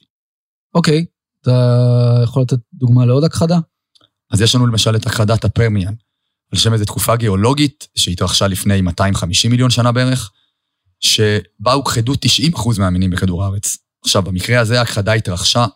אוקיי, 0.74 1.04
אתה 1.40 2.20
יכול 2.24 2.42
לתת 2.42 2.58
דוגמה 2.74 3.06
לעוד 3.06 3.24
הכחדה? 3.24 3.58
אז 4.32 4.40
יש 4.40 4.54
לנו 4.54 4.66
למשל 4.66 4.96
את 4.96 5.06
הכחדת 5.06 5.44
הפרמיאן, 5.44 5.94
על 6.52 6.58
שם 6.58 6.72
איזו 6.72 6.84
תקופה 6.84 7.16
גיאולוגית 7.16 7.88
שהתרחשה 7.94 8.48
לפני 8.48 8.80
250 8.80 9.50
מיליון 9.50 9.70
שנה 9.70 9.92
בערך, 9.92 10.30
שבה 11.00 11.72
הוכחדו 11.72 12.12
90% 12.54 12.78
מהמינים 12.78 13.10
בכדור 13.10 13.44
הארץ. 13.44 13.76
עכשיו, 14.04 14.22
במקרה 14.22 14.60
הזה 14.60 14.78
ההכחדה 14.78 15.12
התרחשה 15.12 15.66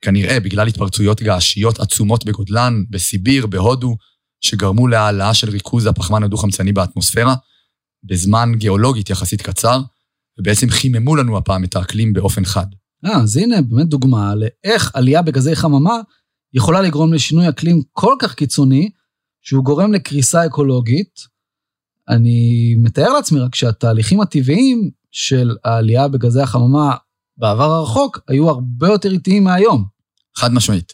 כנראה 0.00 0.40
בגלל 0.40 0.68
התפרצויות 0.68 1.22
געשיות 1.22 1.80
עצומות 1.80 2.24
בגודלן, 2.24 2.82
בסיביר, 2.90 3.46
בהודו, 3.46 3.96
שגרמו 4.40 4.88
להעלאה 4.88 5.34
של 5.34 5.50
ריכוז 5.50 5.86
הפחמן 5.86 6.22
הדו-חמצני 6.22 6.72
באטמוספירה, 6.72 7.34
בזמן 8.04 8.52
גיאולוגית 8.56 9.10
יחסית 9.10 9.42
קצר, 9.42 9.80
ובעצם 10.38 10.70
חיממו 10.70 11.16
לנו 11.16 11.36
הפעם 11.36 11.64
את 11.64 11.76
האקלים 11.76 12.12
באופן 12.12 12.44
חד. 12.44 12.66
אה, 13.04 13.16
אז 13.22 13.36
הנה 13.36 13.62
באמת 13.62 13.86
דוגמה 13.88 14.34
לאיך 14.34 14.90
עלייה 14.94 15.22
בגזי 15.22 15.56
חממה 15.56 15.96
יכולה 16.54 16.80
לגרום 16.82 17.12
לשינוי 17.12 17.48
אקלים 17.48 17.82
כל 17.92 18.14
כך 18.20 18.34
קיצוני, 18.34 18.90
שהוא 19.42 19.64
גורם 19.64 19.92
לקריסה 19.92 20.46
אקולוגית. 20.46 21.34
אני 22.08 22.74
מתאר 22.82 23.12
לעצמי 23.12 23.40
רק 23.40 23.54
שהתהליכים 23.54 24.20
הטבעיים 24.20 24.90
של 25.10 25.56
העלייה 25.64 26.08
בגזי 26.08 26.40
החממה 26.40 26.96
בעבר 27.36 27.72
הרחוק 27.72 28.18
היו 28.28 28.50
הרבה 28.50 28.88
יותר 28.88 29.12
איטיים 29.12 29.44
מהיום. 29.44 29.84
חד 30.36 30.52
משמעית. 30.52 30.92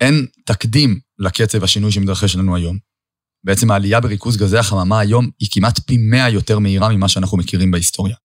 אין 0.00 0.26
תקדים 0.46 1.00
לקצב 1.18 1.64
השינוי 1.64 1.92
שמתרחש 1.92 2.36
לנו 2.36 2.56
היום. 2.56 2.78
בעצם 3.44 3.70
העלייה 3.70 4.00
בריכוז 4.00 4.36
גזי 4.36 4.58
החממה 4.58 5.00
היום 5.00 5.30
היא 5.38 5.48
כמעט 5.52 5.78
פי 5.78 5.96
מאה 5.96 6.30
יותר 6.30 6.58
מהירה 6.58 6.88
ממה 6.88 7.08
שאנחנו 7.08 7.38
מכירים 7.38 7.70
בהיסטוריה. 7.70 8.16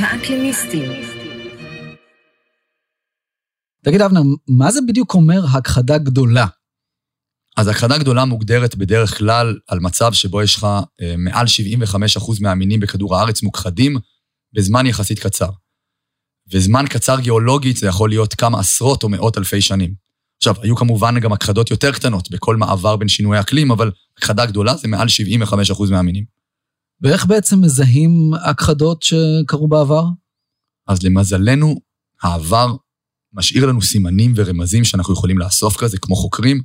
האקלימיסטים, 0.00 0.90
תגיד, 3.84 4.00
אבנר, 4.00 4.20
מה 4.48 4.70
זה 4.70 4.80
בדיוק 4.88 5.14
אומר 5.14 5.44
הכחדה 5.54 5.98
גדולה? 5.98 6.46
אז 7.56 7.68
הכחדה 7.68 7.98
גדולה 7.98 8.24
מוגדרת 8.24 8.74
בדרך 8.74 9.18
כלל 9.18 9.58
על 9.68 9.80
מצב 9.80 10.12
שבו 10.12 10.42
יש 10.42 10.56
לך 10.56 10.66
אה, 11.02 11.14
מעל 11.18 11.46
75% 12.16 12.32
מהמינים 12.40 12.80
בכדור 12.80 13.16
הארץ 13.16 13.42
מוכחדים 13.42 13.96
בזמן 14.52 14.86
יחסית 14.86 15.18
קצר. 15.18 15.50
וזמן 16.52 16.84
קצר 16.90 17.20
גיאולוגית 17.20 17.76
זה 17.76 17.86
יכול 17.86 18.08
להיות 18.08 18.34
כמה 18.34 18.60
עשרות 18.60 19.02
או 19.02 19.08
מאות 19.08 19.38
אלפי 19.38 19.60
שנים. 19.60 19.94
עכשיו, 20.36 20.54
היו 20.62 20.76
כמובן 20.76 21.20
גם 21.20 21.32
הכחדות 21.32 21.70
יותר 21.70 21.92
קטנות 21.92 22.30
בכל 22.30 22.56
מעבר 22.56 22.96
בין 22.96 23.08
שינוי 23.08 23.40
אקלים, 23.40 23.70
אבל 23.70 23.90
הכחדה 24.18 24.46
גדולה 24.46 24.76
זה 24.76 24.88
מעל 24.88 25.06
75% 25.72 25.90
מהמינים. 25.90 26.35
ואיך 27.00 27.26
בעצם 27.26 27.60
מזהים 27.60 28.30
הכחדות 28.50 29.02
שקרו 29.02 29.68
בעבר? 29.68 30.04
אז 30.88 31.02
למזלנו, 31.02 31.80
העבר 32.22 32.76
משאיר 33.32 33.66
לנו 33.66 33.82
סימנים 33.82 34.32
ורמזים 34.36 34.84
שאנחנו 34.84 35.14
יכולים 35.14 35.38
לאסוף 35.38 35.76
כזה, 35.80 35.98
כמו 35.98 36.16
חוקרים, 36.16 36.62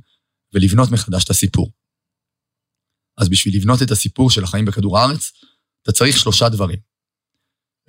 ולבנות 0.54 0.90
מחדש 0.90 1.24
את 1.24 1.30
הסיפור. 1.30 1.72
אז 3.18 3.28
בשביל 3.28 3.56
לבנות 3.56 3.82
את 3.82 3.90
הסיפור 3.90 4.30
של 4.30 4.44
החיים 4.44 4.64
בכדור 4.64 4.98
הארץ, 4.98 5.32
אתה 5.82 5.92
צריך 5.92 6.16
שלושה 6.16 6.48
דברים. 6.48 6.78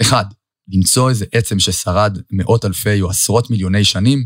אחד, 0.02 0.26
למצוא 0.68 1.10
איזה 1.10 1.26
עצם 1.32 1.60
ששרד 1.60 2.18
מאות 2.32 2.66
אלפי 2.66 3.02
או 3.02 3.10
עשרות 3.10 3.50
מיליוני 3.50 3.86
שנים, 3.86 4.26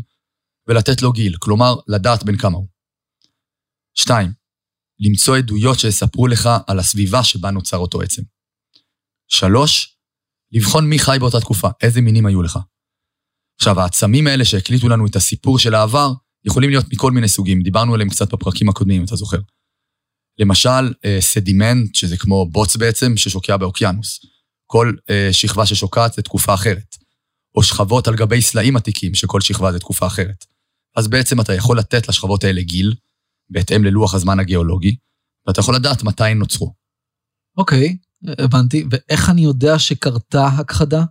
ולתת 0.66 1.02
לו 1.02 1.12
גיל, 1.12 1.36
כלומר, 1.38 1.74
לדעת 1.88 2.24
בין 2.24 2.38
כמה 2.38 2.56
הוא. 2.56 2.68
שתיים, 3.94 4.32
למצוא 5.00 5.36
עדויות 5.36 5.78
שיספרו 5.78 6.26
לך 6.26 6.48
על 6.66 6.78
הסביבה 6.78 7.24
שבה 7.24 7.50
נוצר 7.50 7.76
אותו 7.76 8.02
עצם. 8.02 8.22
שלוש, 9.28 9.96
לבחון 10.52 10.88
מי 10.88 10.98
חי 10.98 11.16
באותה 11.20 11.40
תקופה, 11.40 11.68
איזה 11.82 12.00
מינים 12.00 12.26
היו 12.26 12.42
לך. 12.42 12.58
עכשיו, 13.60 13.80
העצמים 13.80 14.26
האלה 14.26 14.44
שהקליטו 14.44 14.88
לנו 14.88 15.06
את 15.06 15.16
הסיפור 15.16 15.58
של 15.58 15.74
העבר, 15.74 16.12
יכולים 16.44 16.70
להיות 16.70 16.86
מכל 16.92 17.12
מיני 17.12 17.28
סוגים, 17.28 17.62
דיברנו 17.62 17.94
עליהם 17.94 18.10
קצת 18.10 18.34
בפרקים 18.34 18.68
הקודמים, 18.68 19.04
אתה 19.04 19.16
זוכר. 19.16 19.38
למשל, 20.38 20.94
אה, 21.04 21.18
סדימנט, 21.20 21.94
שזה 21.94 22.16
כמו 22.16 22.50
בוץ 22.50 22.76
בעצם, 22.76 23.16
ששוקע 23.16 23.56
באוקיינוס. 23.56 24.20
כל 24.66 24.92
אה, 25.10 25.28
שכבה 25.32 25.66
ששוקעת 25.66 26.12
זה 26.12 26.22
תקופה 26.22 26.54
אחרת. 26.54 26.96
או 27.54 27.62
שכבות 27.62 28.08
על 28.08 28.16
גבי 28.16 28.42
סלעים 28.42 28.76
עתיקים, 28.76 29.14
שכל 29.14 29.40
שכבה 29.40 29.72
זה 29.72 29.78
תקופה 29.78 30.06
אחרת. 30.06 30.44
אז 30.96 31.08
בעצם 31.08 31.40
אתה 31.40 31.54
יכול 31.54 31.78
לתת 31.78 32.08
לשכבות 32.08 32.44
האלה 32.44 32.62
גיל, 32.62 32.94
בהתאם 33.50 33.84
ללוח 33.84 34.14
הזמן 34.14 34.40
הגיאולוגי, 34.40 34.96
ואתה 35.46 35.60
יכול 35.60 35.74
לדעת 35.74 36.02
מתי 36.02 36.24
הן 36.24 36.38
נוצרו. 36.38 36.74
אוקיי, 37.56 37.96
הבנתי. 38.38 38.84
ואיך 38.90 39.30
אני 39.30 39.40
יודע 39.40 39.78
שקרתה 39.78 40.46
הכחדה? 40.46 41.04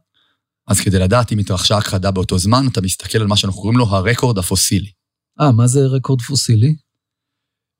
אז 0.67 0.79
כדי 0.79 0.99
לדעת 0.99 1.31
אם 1.31 1.39
התרחשה 1.39 1.77
הכחדה 1.77 2.11
באותו 2.11 2.37
זמן, 2.37 2.67
אתה 2.71 2.81
מסתכל 2.81 3.17
על 3.17 3.27
מה 3.27 3.37
שאנחנו 3.37 3.61
קוראים 3.61 3.79
לו 3.79 3.85
הרקורד 3.85 4.37
הפוסילי. 4.37 4.91
אה, 5.41 5.51
מה 5.51 5.67
זה 5.67 5.79
רקורד 5.79 6.21
פוסילי? 6.21 6.75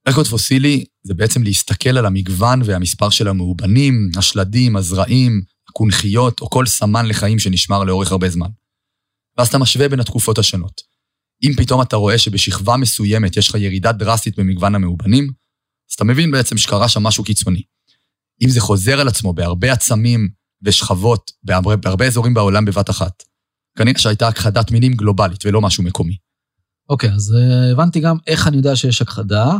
רקורד 0.08 0.28
פוסילי 0.28 0.86
זה 1.04 1.14
בעצם 1.14 1.44
להסתכל 1.44 1.98
על 1.98 2.06
המגוון 2.06 2.62
והמספר 2.66 3.10
של 3.10 3.28
המאובנים, 3.28 4.10
השלדים, 4.18 4.76
הזרעים, 4.78 5.42
הקונכיות, 5.70 6.42
או 6.42 6.50
כל 6.50 6.66
סמן 6.66 7.06
לחיים 7.06 7.40
שנשמר 7.40 7.84
לאורך 7.84 8.12
הרבה 8.12 8.30
זמן. 8.30 8.50
ואז 9.38 9.48
אתה 9.48 9.58
משווה 9.58 9.90
בין 9.90 10.00
התקופות 10.00 10.38
השונות. 10.38 10.82
אם 11.44 11.52
פתאום 11.58 11.82
אתה 11.82 11.96
רואה 11.96 12.18
שבשכבה 12.18 12.78
מסוימת 12.78 13.38
יש 13.38 13.50
לך 13.50 13.56
ירידה 13.56 13.92
דרסטית 13.92 14.40
במגוון 14.40 14.76
המאובנים, 14.76 15.24
אז 15.90 15.94
אתה 15.96 16.04
מבין 16.04 16.32
בעצם 16.32 16.58
שקרה 16.58 16.88
שם 16.88 17.04
משהו 17.04 17.24
קיצוני. 17.24 17.62
אם 18.44 18.50
זה 18.50 18.62
חוזר 18.62 19.00
על 19.00 19.08
עצמו 19.08 19.34
בהרבה 19.34 19.74
עצמים 19.74 20.30
ושכבות, 20.62 21.32
בהרבה, 21.44 21.76
בהרבה 21.76 22.06
אזורים 22.06 22.34
בעולם 22.34 22.66
בבת 22.66 22.90
אחת, 22.90 23.24
כנראה 23.78 24.00
שהייתה 24.00 24.28
הכחדת 24.28 24.72
מינים 24.72 24.94
גלובלית 24.94 25.46
ולא 25.46 25.62
משהו 25.62 25.84
מקומי. 25.84 26.18
אוקיי, 26.90 27.12
אז 27.12 27.36
אה, 27.36 27.72
הבנתי 27.72 28.00
גם 28.00 28.18
איך 28.28 28.48
אני 28.48 28.58
יודע 28.58 28.76
שיש 28.76 29.02
הכחדה. 29.02 29.52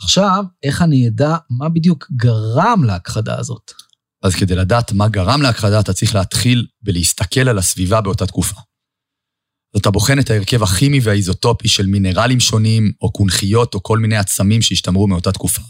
עכשיו, 0.00 0.44
איך 0.62 0.82
אני 0.82 1.08
אדע 1.08 1.36
מה 1.50 1.68
בדיוק 1.68 2.06
גרם 2.16 2.84
להכחדה 2.84 3.38
הזאת? 3.38 3.72
אז 4.22 4.34
כדי 4.34 4.54
לדעת 4.54 4.92
מה 4.92 5.08
גרם 5.08 5.42
להכחדה, 5.42 5.80
אתה 5.80 5.92
צריך 5.92 6.14
להתחיל 6.14 6.66
ולהסתכל 6.82 7.48
על 7.48 7.58
הסביבה 7.58 8.00
באותה 8.00 8.26
תקופה. 8.26 8.60
אז 9.74 9.80
אתה 9.80 9.90
בוחן 9.90 10.18
את 10.18 10.30
ההרכב 10.30 10.62
הכימי 10.62 11.00
והאיזוטופי 11.02 11.68
של 11.68 11.86
מינרלים 11.86 12.40
שונים, 12.40 12.92
או 13.00 13.12
קונכיות, 13.12 13.74
או 13.74 13.82
כל 13.82 13.98
מיני 13.98 14.16
עצמים 14.16 14.62
שהשתמרו 14.62 15.06
מאותה 15.06 15.32
תקופה. 15.32 15.62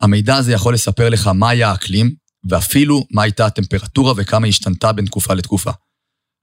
המידע 0.00 0.36
הזה 0.36 0.52
יכול 0.52 0.74
לספר 0.74 1.08
לך 1.08 1.26
מה 1.26 1.48
היה 1.48 1.70
האקלים, 1.70 2.14
ואפילו 2.50 3.06
מה 3.10 3.22
הייתה 3.22 3.46
הטמפרטורה 3.46 4.12
וכמה 4.16 4.46
השתנתה 4.46 4.92
בין 4.92 5.06
תקופה 5.06 5.34
לתקופה. 5.34 5.70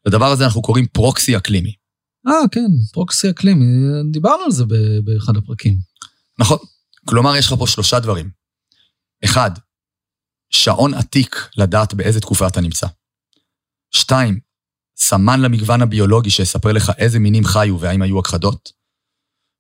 לדבר 0.08 0.26
הזה 0.26 0.46
אנחנו 0.46 0.62
קוראים 0.62 0.86
proxy 0.88 1.38
אקלימי. 1.38 1.74
אה, 2.28 2.48
כן, 2.52 2.70
proxy 2.94 3.30
אקלים, 3.30 3.60
דיברנו 4.12 4.44
על 4.44 4.52
זה 4.52 4.64
באחד 5.04 5.38
הפרקים. 5.38 5.78
נכון. 6.40 6.58
כלומר, 7.06 7.36
יש 7.36 7.48
לך 7.48 7.54
פה 7.60 7.68
שלושה 7.68 8.00
דברים. 8.00 8.30
אחד, 9.26 9.52
שעון 10.50 10.94
עתיק 10.94 11.50
לדעת 11.58 11.94
באיזה 11.94 12.22
תקופה 12.22 12.48
אתה 12.48 12.62
נמצא. 12.62 12.88
שתיים, 13.92 14.40
סמן 14.98 15.42
למגוון 15.42 15.82
הביולוגי 15.82 16.30
שיספר 16.30 16.72
לך 16.72 16.92
איזה 16.98 17.20
מינים 17.20 17.46
חיו 17.46 17.80
והאם 17.80 18.02
היו 18.02 18.20
הכחדות. 18.20 18.70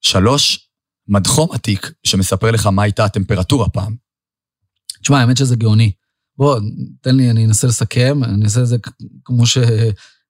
שלוש, 0.01 0.69
מדחום 1.07 1.51
עתיק 1.51 1.91
שמספר 2.03 2.51
לך 2.51 2.65
מה 2.65 2.83
הייתה 2.83 3.05
הטמפרטורה 3.05 3.69
פעם. 3.69 3.95
תשמע, 5.01 5.19
האמת 5.19 5.37
שזה 5.37 5.55
גאוני. 5.55 5.91
בוא, 6.37 6.59
תן 7.01 7.15
לי, 7.15 7.31
אני 7.31 7.45
אנסה 7.45 7.67
לסכם, 7.67 8.23
אני 8.23 8.45
אעשה 8.45 8.61
את 8.61 8.67
זה 8.67 8.77
כמו 9.25 9.43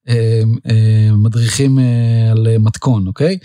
שמדריכים 0.06 1.78
אה, 1.78 2.30
על 2.30 2.46
אה, 2.46 2.58
מתכון, 2.58 3.06
אוקיי? 3.06 3.38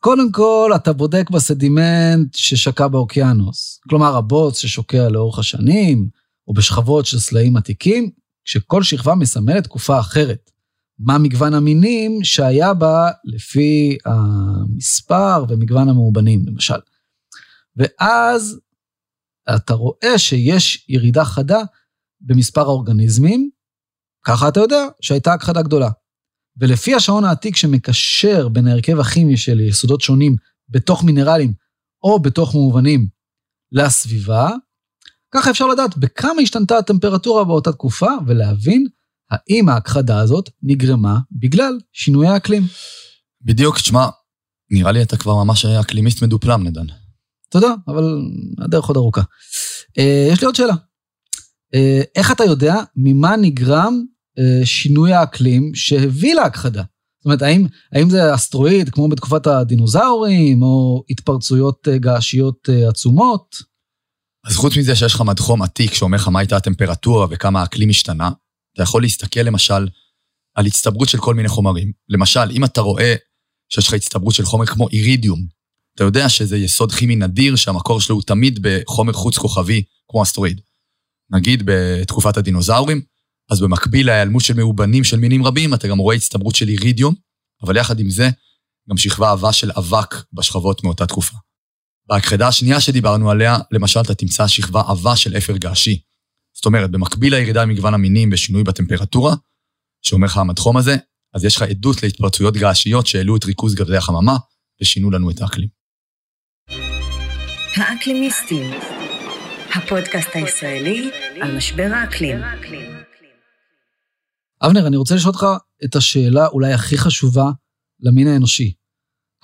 קודם 0.00 0.32
כל, 0.32 0.72
אתה 0.76 0.92
בודק 0.92 1.30
בסדימנט 1.30 2.34
ששקע 2.34 2.88
באוקיינוס. 2.88 3.80
כלומר, 3.88 4.16
הבוץ 4.16 4.58
ששוקע 4.58 5.08
לאורך 5.08 5.38
השנים, 5.38 6.08
או 6.48 6.52
בשכבות 6.52 7.06
של 7.06 7.18
סלעים 7.18 7.56
עתיקים, 7.56 8.10
כשכל 8.44 8.82
שכבה 8.82 9.14
מסמלת 9.14 9.64
תקופה 9.64 10.00
אחרת. 10.00 10.51
מה 11.04 11.18
מגוון 11.18 11.54
המינים 11.54 12.24
שהיה 12.24 12.74
בה 12.74 13.10
לפי 13.24 13.98
המספר 14.04 15.44
ומגוון 15.48 15.88
המאובנים, 15.88 16.44
למשל. 16.46 16.78
ואז 17.76 18.60
אתה 19.54 19.74
רואה 19.74 20.18
שיש 20.18 20.86
ירידה 20.88 21.24
חדה 21.24 21.60
במספר 22.20 22.60
האורגניזמים, 22.60 23.50
ככה 24.26 24.48
אתה 24.48 24.60
יודע 24.60 24.86
שהייתה 25.00 25.32
הכחדה 25.32 25.62
גדולה. 25.62 25.90
ולפי 26.56 26.94
השעון 26.94 27.24
העתיק 27.24 27.56
שמקשר 27.56 28.48
בין 28.48 28.66
ההרכב 28.66 29.00
הכימי 29.00 29.36
של 29.36 29.60
יסודות 29.60 30.00
שונים 30.00 30.36
בתוך 30.68 31.04
מינרלים 31.04 31.52
או 32.02 32.22
בתוך 32.22 32.54
מאובנים 32.54 33.08
לסביבה, 33.72 34.50
ככה 35.34 35.50
אפשר 35.50 35.66
לדעת 35.66 35.96
בכמה 35.96 36.42
השתנתה 36.42 36.78
הטמפרטורה 36.78 37.44
באותה 37.44 37.72
תקופה 37.72 38.10
ולהבין 38.26 38.86
האם 39.32 39.68
ההכחדה 39.68 40.20
הזאת 40.20 40.50
נגרמה 40.62 41.18
בגלל 41.32 41.78
שינויי 41.92 42.28
האקלים. 42.28 42.62
בדיוק, 43.42 43.78
תשמע, 43.78 44.06
נראה 44.70 44.92
לי 44.92 45.02
אתה 45.02 45.16
כבר 45.16 45.44
ממש 45.44 45.64
אקלימיסט 45.64 46.22
מדופלם, 46.22 46.66
נדן. 46.66 46.86
תודה, 47.50 47.74
אבל 47.88 48.04
הדרך 48.58 48.84
עוד 48.84 48.96
ארוכה. 48.96 49.22
אה, 49.98 50.28
יש 50.32 50.40
לי 50.40 50.46
עוד 50.46 50.54
שאלה. 50.54 50.74
אה, 51.74 52.02
איך 52.16 52.32
אתה 52.32 52.44
יודע 52.44 52.74
ממה 52.96 53.36
נגרם 53.36 54.02
אה, 54.38 54.66
שינוי 54.66 55.12
האקלים 55.12 55.74
שהביא 55.74 56.34
להכחדה? 56.34 56.82
זאת 57.22 57.24
אומרת, 57.24 57.42
האם, 57.42 57.66
האם 57.92 58.10
זה 58.10 58.34
אסטרואיד 58.34 58.90
כמו 58.90 59.08
בתקופת 59.08 59.46
הדינוזאורים, 59.46 60.62
או 60.62 61.04
התפרצויות 61.10 61.88
אה, 61.88 61.98
געשיות 61.98 62.68
אה, 62.68 62.88
עצומות? 62.88 63.56
אז 64.46 64.56
חוץ 64.56 64.76
מזה 64.76 64.96
שיש 64.96 65.14
לך 65.14 65.20
מדחום 65.20 65.62
עתיק 65.62 65.94
שאומר 65.94 66.16
לך 66.16 66.28
מה 66.28 66.38
הייתה 66.38 66.56
הטמפרטורה 66.56 67.26
וכמה 67.30 67.60
האקלים 67.60 67.90
השתנה, 67.90 68.30
אתה 68.74 68.82
יכול 68.82 69.02
להסתכל 69.02 69.40
למשל 69.40 69.88
על 70.54 70.66
הצטברות 70.66 71.08
של 71.08 71.18
כל 71.18 71.34
מיני 71.34 71.48
חומרים. 71.48 71.92
למשל, 72.08 72.50
אם 72.50 72.64
אתה 72.64 72.80
רואה 72.80 73.14
שיש 73.72 73.88
לך 73.88 73.94
הצטברות 73.94 74.34
של 74.34 74.44
חומר 74.44 74.66
כמו 74.66 74.88
אירידיום, 74.88 75.46
אתה 75.94 76.04
יודע 76.04 76.28
שזה 76.28 76.56
יסוד 76.56 76.92
כימי 76.92 77.16
נדיר 77.16 77.56
שהמקור 77.56 78.00
שלו 78.00 78.14
הוא 78.14 78.22
תמיד 78.22 78.58
בחומר 78.62 79.12
חוץ 79.12 79.38
כוכבי, 79.38 79.82
כמו 80.08 80.22
אסטרואיד. 80.22 80.60
נגיד 81.30 81.62
בתקופת 81.64 82.36
הדינוזאורים, 82.36 83.02
אז 83.50 83.60
במקביל 83.60 84.06
להיעלמות 84.06 84.42
של 84.44 84.54
מאובנים 84.54 85.04
של 85.04 85.16
מינים 85.16 85.44
רבים, 85.44 85.74
אתה 85.74 85.88
גם 85.88 85.98
רואה 85.98 86.16
הצטברות 86.16 86.54
של 86.54 86.68
אירידיום, 86.68 87.14
אבל 87.62 87.76
יחד 87.76 88.00
עם 88.00 88.10
זה, 88.10 88.30
גם 88.90 88.96
שכבה 88.96 89.30
עבה 89.30 89.52
של 89.52 89.70
אבק 89.78 90.14
בשכבות 90.32 90.84
מאותה 90.84 91.06
תקופה. 91.06 91.36
בהכחדה 92.08 92.48
השנייה 92.48 92.80
שדיברנו 92.80 93.30
עליה, 93.30 93.58
למשל, 93.70 94.00
אתה 94.00 94.14
תמצא 94.14 94.46
שכבה 94.46 94.82
עבה 94.88 95.16
של 95.16 95.36
אפר 95.36 95.56
געשי. 95.56 96.00
זאת 96.62 96.66
אומרת, 96.66 96.90
במקביל 96.90 97.34
לירידה 97.34 97.62
במגוון 97.62 97.94
המינים 97.94 98.30
ושינוי 98.32 98.64
בטמפרטורה, 98.64 99.34
שאומר 100.02 100.26
לך 100.26 100.36
המדחום 100.36 100.76
הזה, 100.76 100.96
אז 101.34 101.44
יש 101.44 101.56
לך 101.56 101.62
עדות 101.62 102.02
להתפרצויות 102.02 102.56
געשיות 102.56 103.06
שהעלו 103.06 103.36
את 103.36 103.44
ריכוז 103.44 103.74
גזי 103.74 103.96
החממה 103.96 104.36
ושינו 104.80 105.10
לנו 105.10 105.30
את 105.30 105.40
האקלים. 105.40 105.68
האקלימיסטים, 107.76 108.70
הפודקאסט 109.74 110.28
הישראלי 110.34 111.10
על 111.42 111.56
משבר 111.56 111.90
האקלים. 111.94 112.38
אבנר, 114.62 114.86
אני 114.86 114.96
רוצה 114.96 115.14
לשאול 115.14 115.34
אותך 115.34 115.46
את 115.84 115.96
השאלה 115.96 116.46
אולי 116.46 116.72
הכי 116.72 116.98
חשובה 116.98 117.50
למין 118.00 118.28
האנושי. 118.28 118.74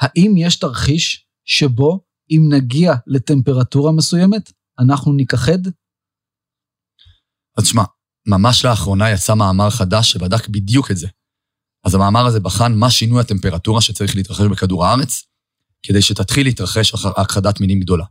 האם 0.01 0.35
יש 0.37 0.57
תרחיש 0.57 1.27
שבו 1.45 2.01
אם 2.31 2.41
נגיע 2.53 2.93
לטמפרטורה 3.07 3.93
מסוימת, 3.93 4.53
אנחנו 4.79 5.13
ניכחד? 5.13 5.59
אז 7.59 7.67
שמע, 7.67 7.83
ממש 8.27 8.65
לאחרונה 8.65 9.11
יצא 9.11 9.35
מאמר 9.35 9.71
חדש 9.71 10.13
שבדק 10.13 10.49
בדיוק 10.49 10.91
את 10.91 10.97
זה. 10.97 11.09
אז 11.85 11.95
המאמר 11.95 12.27
הזה 12.27 12.41
בחן 12.41 12.75
מה 12.75 12.91
שינוי 12.91 13.21
הטמפרטורה 13.21 13.81
שצריך 13.81 14.17
להתרחש 14.17 14.47
בכדור 14.47 14.87
הארץ, 14.87 15.23
כדי 15.83 16.03
שתתחיל 16.03 16.47
להתרחש 16.47 16.93
הכחדת 17.17 17.61
מינים 17.61 17.81
גדולה. 17.81 18.05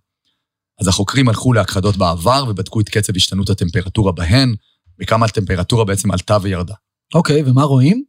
אז 0.82 0.88
החוקרים 0.88 1.30
הלכו 1.30 1.54
להכחדות 1.54 1.98
בעבר 1.98 2.46
ובדקו 2.50 2.82
את 2.82 2.90
קצב 2.90 3.16
השתנות 3.16 3.50
הטמפרטורה 3.50 4.12
בהן, 4.12 4.56
וכמה 5.02 5.26
הטמפרטורה 5.26 5.86
בעצם 5.86 6.12
עלתה 6.12 6.38
וירדה. 6.42 6.74
אוקיי, 7.16 7.44
ומה 7.46 7.64
רואים? 7.64 8.04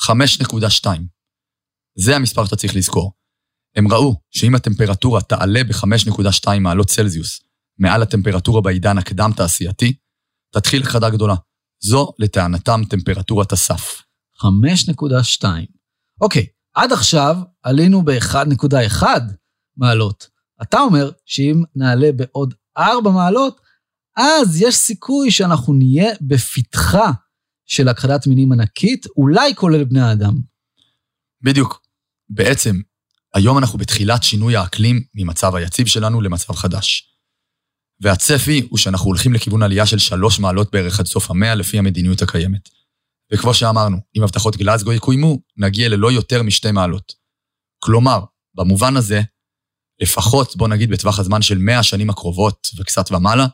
5.2. 0.00 0.86
זה 1.98 2.16
המספר 2.16 2.44
שאתה 2.44 2.56
צריך 2.56 2.76
לזכור. 2.76 3.12
הם 3.76 3.92
ראו 3.92 4.14
שאם 4.30 4.54
הטמפרטורה 4.54 5.20
תעלה 5.20 5.64
ב-5.2 5.64 6.58
מעלות 6.60 6.86
צלזיוס 6.86 7.40
מעל 7.78 8.02
הטמפרטורה 8.02 8.60
בעידן 8.60 8.98
הקדם-תעשייתי, 8.98 9.92
תתחיל 10.52 10.82
הכחדה 10.82 11.10
גדולה. 11.10 11.34
זו, 11.80 12.12
לטענתם, 12.18 12.82
טמפרטורת 12.90 13.52
הסף. 13.52 14.02
5.2. 14.42 15.44
אוקיי, 16.20 16.46
עד 16.74 16.92
עכשיו 16.92 17.36
עלינו 17.62 18.04
ב-1.1 18.04 19.02
מעלות. 19.76 20.28
אתה 20.62 20.80
אומר 20.80 21.10
שאם 21.26 21.62
נעלה 21.76 22.12
בעוד 22.16 22.54
4 22.78 23.10
מעלות, 23.10 23.60
אז 24.16 24.62
יש 24.62 24.74
סיכוי 24.74 25.30
שאנחנו 25.30 25.74
נהיה 25.74 26.12
בפתחה 26.20 27.10
של 27.66 27.88
הכחדת 27.88 28.26
מינים 28.26 28.52
ענקית, 28.52 29.06
אולי 29.16 29.54
כולל 29.54 29.84
בני 29.84 30.00
האדם. 30.00 30.34
בדיוק. 31.42 31.82
בעצם, 32.28 32.76
היום 33.34 33.58
אנחנו 33.58 33.78
בתחילת 33.78 34.22
שינוי 34.22 34.56
האקלים 34.56 35.04
ממצב 35.14 35.54
היציב 35.54 35.86
שלנו 35.86 36.20
למצב 36.20 36.52
חדש. 36.52 37.11
והצפי 38.02 38.66
הוא 38.70 38.78
שאנחנו 38.78 39.06
הולכים 39.06 39.32
לכיוון 39.32 39.62
עלייה 39.62 39.86
של 39.86 39.98
שלוש 39.98 40.38
מעלות 40.38 40.72
בערך 40.72 41.00
עד 41.00 41.06
סוף 41.06 41.30
המאה 41.30 41.54
לפי 41.54 41.78
המדיניות 41.78 42.22
הקיימת. 42.22 42.68
וכמו 43.32 43.54
שאמרנו, 43.54 43.96
אם 44.16 44.22
הבטחות 44.22 44.56
גלסגו 44.56 44.92
יקוימו, 44.92 45.38
נגיע 45.56 45.88
ללא 45.88 46.12
יותר 46.12 46.42
משתי 46.42 46.72
מעלות. 46.72 47.12
כלומר, 47.78 48.24
במובן 48.54 48.96
הזה, 48.96 49.20
לפחות, 50.00 50.56
בוא 50.56 50.68
נגיד, 50.68 50.90
בטווח 50.90 51.18
הזמן 51.18 51.42
של 51.42 51.58
100 51.58 51.78
השנים 51.78 52.10
הקרובות 52.10 52.68
וקצת 52.78 53.12
ומעלה, 53.12 53.46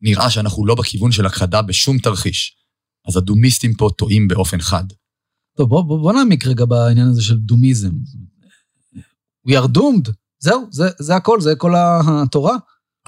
נראה 0.00 0.30
שאנחנו 0.30 0.66
לא 0.66 0.74
בכיוון 0.74 1.12
של 1.12 1.26
הכחדה 1.26 1.62
בשום 1.62 1.98
תרחיש. 1.98 2.56
אז 3.08 3.16
הדומיסטים 3.16 3.74
פה 3.74 3.88
טועים 3.98 4.28
באופן 4.28 4.60
חד. 4.60 4.84
טוב, 5.56 5.68
בוא, 5.68 5.82
בוא, 5.82 5.98
בוא 5.98 6.12
נעמיק 6.12 6.46
רגע 6.46 6.64
בעניין 6.64 7.08
הזה 7.08 7.22
של 7.22 7.38
דומיזם. 7.38 7.92
We 9.48 9.52
are 9.52 9.68
doomed, 9.76 10.12
זהו, 10.38 10.66
זה, 10.70 10.88
זה 10.98 11.16
הכל, 11.16 11.40
זה 11.40 11.54
כל 11.56 11.72
התורה. 11.76 12.56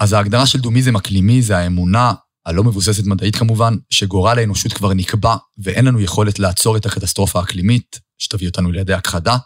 אז 0.01 0.13
ההגדרה 0.13 0.45
של 0.45 0.59
דומיזם 0.59 0.95
אקלימי 0.95 1.41
זה 1.41 1.57
האמונה, 1.57 2.13
הלא 2.45 2.63
מבוססת 2.63 3.05
מדעית 3.05 3.35
כמובן, 3.35 3.75
שגורל 3.89 4.39
האנושות 4.39 4.73
כבר 4.73 4.93
נקבע, 4.93 5.35
ואין 5.57 5.85
לנו 5.85 6.01
יכולת 6.01 6.39
לעצור 6.39 6.77
את 6.77 6.85
הקטסטרופה 6.85 7.39
האקלימית, 7.39 7.99
שתביא 8.17 8.47
אותנו 8.47 8.71
לידי 8.71 8.93
הכחדה, 8.93 9.37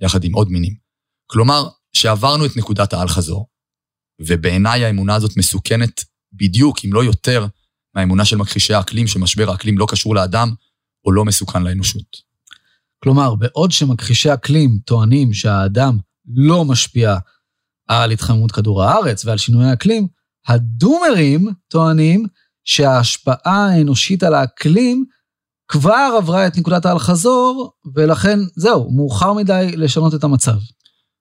יחד 0.00 0.24
עם 0.24 0.32
עוד 0.32 0.48
מינים. 0.48 0.74
כלומר, 1.26 1.68
שעברנו 1.92 2.46
את 2.46 2.56
נקודת 2.56 2.92
האל-חזור, 2.92 3.48
ובעיניי 4.20 4.84
האמונה 4.84 5.14
הזאת 5.14 5.36
מסוכנת 5.36 6.04
בדיוק, 6.32 6.78
אם 6.84 6.92
לא 6.92 7.04
יותר, 7.04 7.46
מהאמונה 7.94 8.24
של 8.24 8.36
מכחישי 8.36 8.74
האקלים, 8.74 9.06
שמשבר 9.06 9.50
האקלים 9.50 9.78
לא 9.78 9.86
קשור 9.88 10.14
לאדם, 10.14 10.54
או 11.04 11.12
לא 11.12 11.24
מסוכן 11.24 11.62
לאנושות. 11.62 12.16
כלומר, 13.02 13.34
בעוד 13.34 13.72
שמכחישי 13.72 14.34
אקלים 14.34 14.78
טוענים 14.84 15.32
שהאדם 15.32 15.98
לא 16.34 16.64
משפיע 16.64 17.16
על 17.86 18.10
התחממות 18.10 18.52
כדור 18.52 18.82
הארץ 18.82 19.24
ועל 19.24 19.38
שינוי 19.38 19.64
האקלים, 19.64 20.08
הדומרים 20.46 21.48
טוענים 21.68 22.26
שההשפעה 22.64 23.66
האנושית 23.70 24.22
על 24.22 24.34
האקלים 24.34 25.04
כבר 25.68 26.14
עברה 26.18 26.46
את 26.46 26.56
נקודת 26.56 26.86
האל-חזור, 26.86 27.72
ולכן 27.94 28.38
זהו, 28.56 28.90
מאוחר 28.90 29.32
מדי 29.32 29.70
לשנות 29.76 30.14
את 30.14 30.24
המצב. 30.24 30.56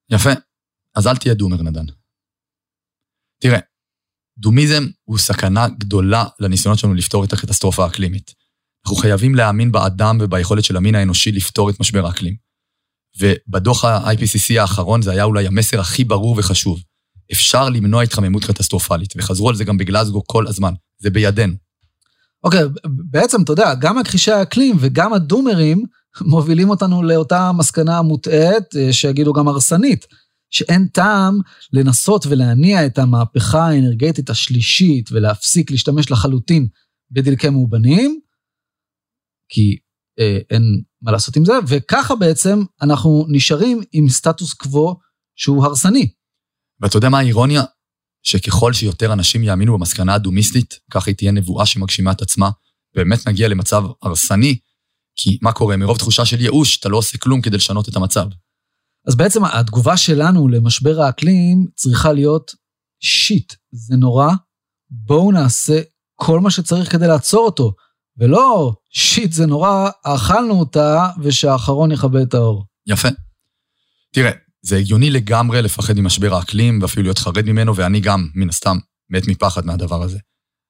יפה, 0.10 0.30
אז 0.96 1.08
אל 1.08 1.18
תהיה 1.18 1.34
דומר, 1.34 1.62
נדן. 1.62 1.86
תראה, 3.42 3.60
דומיזם 4.38 4.84
הוא 5.04 5.18
סכנה 5.18 5.68
גדולה 5.68 6.26
לניסיונות 6.40 6.80
שלנו 6.80 6.94
לפתור 6.94 7.24
את 7.24 7.34
הקטסטרופה 7.34 7.84
האקלימית. 7.86 8.34
אנחנו 8.86 8.98
חייבים 8.98 9.36
להאמין 9.36 9.72
באדם 9.72 10.18
וביכולת 10.22 10.64
של 10.64 10.78
המין 10.78 10.96
האנושי 10.96 11.32
לפתור 11.32 11.70
את 11.70 11.80
משבר 11.80 12.06
האקלים. 12.06 12.45
ובדוח 13.20 13.86
ה-IPCC 13.86 14.60
האחרון 14.60 15.02
זה 15.02 15.12
היה 15.12 15.24
אולי 15.24 15.48
המסר 15.48 15.80
הכי 15.80 16.04
ברור 16.04 16.36
וחשוב. 16.38 16.80
אפשר 17.32 17.70
למנוע 17.70 18.04
התחממות 18.04 18.46
קטסטרופלית, 18.46 19.14
וחזרו 19.18 19.50
על 19.50 19.56
זה 19.56 19.64
גם 19.64 19.78
בגלזגו 19.78 20.24
כל 20.28 20.48
הזמן. 20.48 20.74
זה 21.00 21.10
בידינו. 21.10 21.54
אוקיי, 22.44 22.64
okay, 22.64 22.68
בעצם, 22.86 23.42
אתה 23.42 23.52
יודע, 23.52 23.74
גם 23.74 24.00
מכחישי 24.00 24.32
האקלים 24.32 24.76
וגם 24.80 25.14
הדומרים 25.14 25.86
מובילים 26.22 26.70
אותנו 26.70 27.04
לאותה 27.04 27.52
מסקנה 27.52 28.02
מוטעית, 28.02 28.76
אה, 28.76 28.94
שיגידו 28.94 29.34
גם 29.34 29.48
הרסנית, 29.48 30.06
שאין 30.50 30.88
טעם 30.88 31.40
לנסות 31.74 32.26
ולהניע 32.26 32.86
את 32.86 32.98
המהפכה 32.98 33.68
האנרגטית 33.68 34.30
השלישית 34.30 35.12
ולהפסיק 35.12 35.72
להשתמש 35.72 36.12
לחלוטין 36.12 36.68
בדלקי 37.12 37.50
מאובנים, 37.50 38.20
כי 39.50 39.78
אה, 40.20 40.38
אין 40.50 40.82
מה 41.06 41.12
לעשות 41.12 41.36
עם 41.36 41.46
זה, 41.46 41.54
וככה 41.68 42.16
בעצם 42.16 42.64
אנחנו 42.82 43.26
נשארים 43.30 43.82
עם 43.92 44.10
סטטוס 44.10 44.54
קוו 44.54 44.96
שהוא 45.36 45.66
הרסני. 45.66 46.12
ואתה 46.82 46.98
יודע 46.98 47.10
מה 47.10 47.20
האירוניה? 47.20 47.64
שככל 48.24 48.74
שיותר 48.74 49.14
אנשים 49.14 49.44
יאמינו 49.44 49.78
במסקנה 49.78 50.14
הדומיסטית, 50.14 50.80
ככה 50.92 51.10
היא 51.10 51.16
תהיה 51.16 51.32
נבואה 51.32 51.66
שמגשימה 51.66 52.12
את 52.12 52.22
עצמה, 52.22 52.50
באמת 52.96 53.28
נגיע 53.28 53.48
למצב 53.48 53.84
הרסני, 54.02 54.58
כי 55.16 55.38
מה 55.42 55.54
קורה? 55.54 55.78
מרוב 55.78 55.98
תחושה 55.98 56.26
של 56.26 56.42
ייאוש, 56.42 56.80
אתה 56.80 56.90
לא 56.90 56.98
עושה 56.98 57.18
כלום 57.18 57.42
כדי 57.42 57.58
לשנות 57.58 57.90
את 57.90 57.96
המצב. 57.96 58.26
אז 59.08 59.16
בעצם 59.16 59.46
התגובה 59.46 59.98
שלנו 59.98 60.48
למשבר 60.48 61.02
האקלים 61.02 61.68
צריכה 61.76 62.14
להיות, 62.14 62.52
שיט, 63.00 63.54
זה 63.72 63.96
נורא, 63.96 64.30
בואו 64.90 65.32
נעשה 65.32 65.82
כל 66.16 66.40
מה 66.40 66.52
שצריך 66.52 66.92
כדי 66.92 67.08
לעצור 67.08 67.46
אותו. 67.46 67.74
ולא, 68.18 68.74
שיט, 68.90 69.32
זה 69.32 69.46
נורא, 69.46 69.90
אכלנו 70.04 70.60
אותה, 70.60 71.10
ושהאחרון 71.24 71.92
יכבה 71.92 72.22
את 72.22 72.34
האור. 72.34 72.66
יפה. 72.88 73.08
תראה, 74.14 74.32
זה 74.62 74.78
הגיוני 74.78 75.10
לגמרי 75.10 75.62
לפחד 75.62 75.94
ממשבר 76.00 76.34
האקלים, 76.34 76.82
ואפילו 76.82 77.04
להיות 77.04 77.18
חרד 77.18 77.46
ממנו, 77.46 77.76
ואני 77.76 78.00
גם, 78.00 78.28
מן 78.36 78.50
הסתם, 78.50 78.78
מת 79.10 79.28
מפחד 79.28 79.66
מהדבר 79.66 80.04
הזה. 80.04 80.20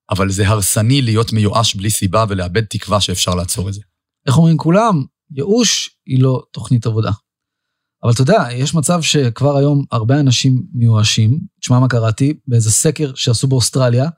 אבל 0.10 0.30
זה 0.30 0.48
הרסני 0.48 1.02
להיות 1.02 1.34
מיואש 1.34 1.76
בלי 1.76 1.90
סיבה 1.90 2.26
ולאבד 2.30 2.66
תקווה 2.66 3.02
שאפשר 3.02 3.36
לעצור 3.36 3.70
את 3.70 3.74
זה. 3.74 3.82
איך 4.28 4.38
אומרים 4.38 4.58
כולם? 4.58 5.04
ייאוש 5.32 5.90
היא 6.06 6.24
לא 6.24 6.44
תוכנית 6.52 6.86
עבודה. 6.86 7.12
אבל 8.04 8.12
אתה 8.12 8.22
יודע, 8.22 8.44
יש 8.52 8.76
מצב 8.76 9.02
שכבר 9.02 9.58
היום 9.58 9.86
הרבה 9.92 10.20
אנשים 10.20 10.64
מיואשים, 10.74 11.40
תשמע 11.62 11.80
מה 11.80 11.88
קראתי, 11.88 12.34
באיזה 12.48 12.72
סקר 12.72 13.12
שעשו 13.16 13.48
באוסטרליה, 13.48 14.10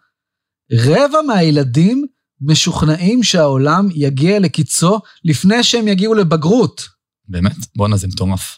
רבע 0.72 1.22
מהילדים 1.28 2.06
משוכנעים 2.42 3.24
שהעולם 3.24 3.88
יגיע 3.96 4.40
לקיצו 4.40 5.00
לפני 5.24 5.64
שהם 5.64 5.88
יגיעו 5.88 6.14
לבגרות. 6.14 6.82
באמת? 7.28 7.56
בואנה, 7.76 7.98
זה 7.98 8.08
מטורף. 8.08 8.58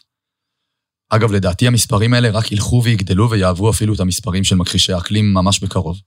אגב, 1.08 1.32
לדעתי 1.32 1.66
המספרים 1.66 2.14
האלה 2.14 2.30
רק 2.30 2.52
ילכו 2.52 2.82
ויגדלו 2.84 3.30
ויעברו 3.30 3.70
אפילו 3.70 3.94
את 3.94 4.00
המספרים 4.00 4.44
של 4.44 4.56
מכחישי 4.56 4.92
האקלים 4.92 5.34
ממש 5.34 5.60
בקרוב. 5.60 5.98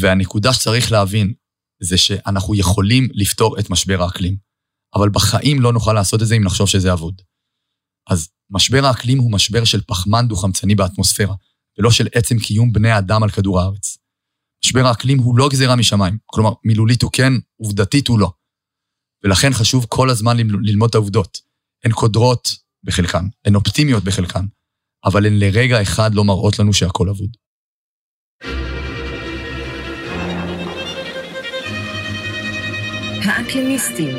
והנקודה 0.00 0.52
שצריך 0.52 0.92
להבין 0.92 1.34
זה 1.82 1.96
שאנחנו 1.96 2.54
יכולים 2.54 3.08
לפתור 3.12 3.58
את 3.58 3.70
משבר 3.70 4.02
האקלים, 4.02 4.36
אבל 4.94 5.08
בחיים 5.08 5.60
לא 5.60 5.72
נוכל 5.72 5.92
לעשות 5.92 6.22
את 6.22 6.26
זה 6.26 6.34
אם 6.34 6.44
נחשוב 6.44 6.68
שזה 6.68 6.92
אבוד. 6.92 7.22
אז 8.10 8.28
משבר 8.50 8.84
האקלים 8.84 9.18
הוא 9.18 9.32
משבר 9.32 9.64
של 9.64 9.80
פחמן 9.86 10.28
דו-חמצני 10.28 10.74
באטמוספירה, 10.74 11.34
ולא 11.78 11.90
של 11.90 12.08
עצם 12.14 12.38
קיום 12.38 12.72
בני 12.72 12.90
האדם 12.90 13.22
על 13.22 13.30
כדור 13.30 13.60
הארץ. 13.60 13.98
משבר 14.64 14.86
האקלים 14.86 15.18
הוא 15.18 15.38
לא 15.38 15.48
גזירה 15.48 15.76
משמיים, 15.76 16.18
כלומר, 16.26 16.52
מילולית 16.64 17.02
הוא 17.02 17.10
כן, 17.12 17.32
עובדתית 17.56 18.08
הוא 18.08 18.18
לא. 18.18 18.30
ולכן 19.24 19.52
חשוב 19.52 19.86
כל 19.88 20.10
הזמן 20.10 20.36
ללמוד 20.62 20.88
את 20.88 20.94
העובדות. 20.94 21.40
הן 21.84 21.92
קודרות 21.92 22.56
בחלקן, 22.84 23.26
הן 23.44 23.54
אופטימיות 23.54 24.04
בחלקן, 24.04 24.44
אבל 25.04 25.26
הן 25.26 25.38
לרגע 25.38 25.82
אחד 25.82 26.14
לא 26.14 26.24
מראות 26.24 26.58
לנו 26.58 26.72
שהכל 26.72 27.08
אבוד. 27.08 27.36
האקלימיסטים 33.24 34.16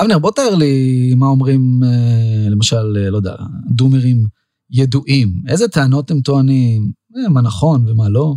אבנר, 0.00 0.18
בוא 0.18 0.30
תאר 0.30 0.54
לי 0.54 1.14
מה 1.16 1.26
אומרים, 1.26 1.80
אה, 1.84 2.48
למשל, 2.50 2.96
אה, 2.96 3.10
לא 3.10 3.16
יודע, 3.16 3.36
דומרים 3.70 4.26
ידועים. 4.70 5.32
איזה 5.48 5.68
טענות 5.68 6.10
הם 6.10 6.20
טוענים, 6.20 6.92
מה 7.30 7.40
נכון 7.40 7.88
ומה 7.88 8.08
לא? 8.08 8.34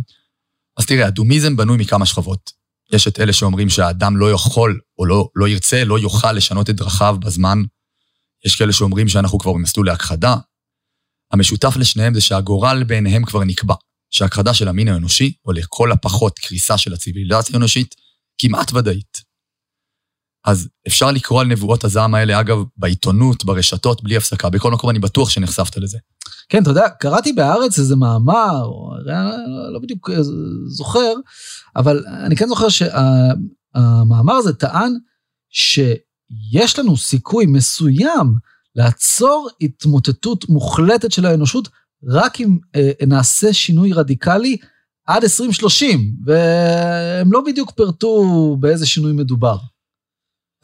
אז 0.76 0.86
תראה, 0.86 1.06
הדומיזם 1.06 1.56
בנוי 1.56 1.76
מכמה 1.78 2.06
שכבות. 2.06 2.50
יש 2.92 3.08
את 3.08 3.20
אלה 3.20 3.32
שאומרים 3.32 3.68
שהאדם 3.68 4.16
לא 4.16 4.30
יכול, 4.30 4.80
או 4.98 5.06
לא, 5.06 5.28
לא 5.34 5.48
ירצה, 5.48 5.84
לא 5.84 5.98
יוכל 5.98 6.32
לשנות 6.32 6.70
את 6.70 6.76
דרכיו 6.76 7.16
בזמן. 7.20 7.62
יש 8.46 8.56
כאלה 8.56 8.72
שאומרים 8.72 9.08
שאנחנו 9.08 9.38
כבר 9.38 9.52
במסלול 9.52 9.86
להכחדה. 9.86 10.36
המשותף 11.32 11.76
לשניהם 11.76 12.14
זה 12.14 12.20
שהגורל 12.20 12.84
בעיניהם 12.84 13.24
כבר 13.24 13.44
נקבע, 13.44 13.74
שהכחדה 14.10 14.54
של 14.54 14.68
המין 14.68 14.88
האנושי, 14.88 15.32
או 15.44 15.52
לכל 15.52 15.92
הפחות 15.92 16.38
קריסה 16.38 16.78
של 16.78 16.92
הציוויליזציה 16.92 17.54
האנושית, 17.54 17.94
כמעט 18.38 18.72
ודאית. 18.72 19.25
אז 20.46 20.68
אפשר 20.86 21.10
לקרוא 21.10 21.40
על 21.40 21.46
נבואות 21.46 21.84
הזעם 21.84 22.14
האלה, 22.14 22.40
אגב, 22.40 22.58
בעיתונות, 22.76 23.44
ברשתות, 23.44 24.02
בלי 24.02 24.16
הפסקה. 24.16 24.50
בכל 24.50 24.70
מקום 24.70 24.90
אני 24.90 24.98
בטוח 24.98 25.30
שנחשפת 25.30 25.76
לזה. 25.76 25.98
כן, 26.48 26.62
אתה 26.62 26.70
יודע, 26.70 26.88
קראתי 26.88 27.32
בהארץ 27.32 27.78
איזה 27.78 27.96
מאמר, 27.96 28.62
או, 28.64 28.90
לא 29.72 29.78
בדיוק 29.82 30.10
זוכר, 30.68 31.12
אבל 31.76 32.04
אני 32.06 32.36
כן 32.36 32.48
זוכר 32.48 32.68
שהמאמר 32.68 34.34
הזה 34.34 34.52
טען 34.52 34.92
שיש 35.50 36.78
לנו 36.78 36.96
סיכוי 36.96 37.46
מסוים 37.46 38.34
לעצור 38.74 39.48
התמוטטות 39.60 40.48
מוחלטת 40.48 41.12
של 41.12 41.26
האנושות, 41.26 41.68
רק 42.08 42.40
אם 42.40 42.58
אה, 42.76 42.90
נעשה 43.06 43.52
שינוי 43.52 43.92
רדיקלי 43.92 44.56
עד 45.06 45.22
2030, 45.22 46.16
והם 46.24 47.32
לא 47.32 47.40
בדיוק 47.46 47.70
פירטו 47.70 48.56
באיזה 48.60 48.86
שינוי 48.86 49.12
מדובר. 49.12 49.56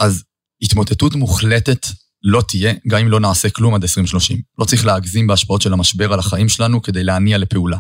אז 0.03 0.25
התמוטטות 0.63 1.15
מוחלטת 1.15 1.87
לא 2.23 2.43
תהיה, 2.49 2.73
גם 2.89 2.99
אם 2.99 3.09
לא 3.09 3.21
נעשה 3.21 3.51
כלום 3.51 3.75
עד 3.75 3.83
2030. 3.83 4.43
לא 4.59 4.65
צריך 4.65 4.87
להגזים 4.87 5.27
בהשפעות 5.27 5.63
של 5.63 5.73
המשבר 5.73 6.13
על 6.13 6.19
החיים 6.19 6.49
שלנו 6.49 6.83
כדי 6.83 7.05
להניע 7.05 7.39
לפעולה. 7.39 7.79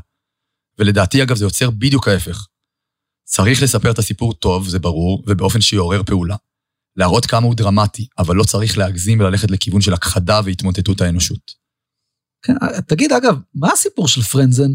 ולדעתי, 0.79 1.23
אגב, 1.23 1.37
זה 1.37 1.45
יוצר 1.45 1.71
בדיוק 1.71 2.09
ההפך. 2.09 2.47
צריך 3.25 3.63
לספר 3.63 3.91
את 3.91 3.99
הסיפור 3.99 4.35
טוב, 4.35 4.69
זה 4.69 4.79
ברור, 4.79 5.25
ובאופן 5.27 5.61
שיעורר 5.61 6.03
פעולה. 6.03 6.37
להראות 6.97 7.27
כמה 7.27 7.47
הוא 7.47 7.55
דרמטי, 7.55 8.07
אבל 8.19 8.37
לא 8.37 8.45
צריך 8.45 8.79
להגזים 8.79 9.21
וללכת 9.21 9.51
לכיוון 9.51 9.81
של 9.81 9.95
הכחדה 9.95 10.41
והתמוטטות 10.45 11.01
האנושות. 11.01 11.53
כן, 12.43 12.55
תגיד, 12.89 13.13
אגב, 13.13 13.39
מה 13.55 13.73
הסיפור 13.73 14.09
של 14.09 14.23
פרנזן? 14.23 14.71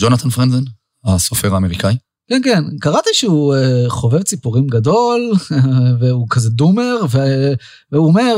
ג'ונתן 0.00 0.30
פרנזן, 0.30 0.64
הסופר 1.04 1.54
האמריקאי. 1.54 1.96
כן, 2.28 2.40
כן, 2.44 2.64
קראתי 2.80 3.10
שהוא 3.12 3.54
uh, 3.54 3.90
חובב 3.90 4.22
ציפורים 4.22 4.66
גדול, 4.66 5.32
והוא 6.00 6.26
כזה 6.30 6.50
דומר, 6.50 6.96
והוא 7.92 8.06
אומר 8.06 8.36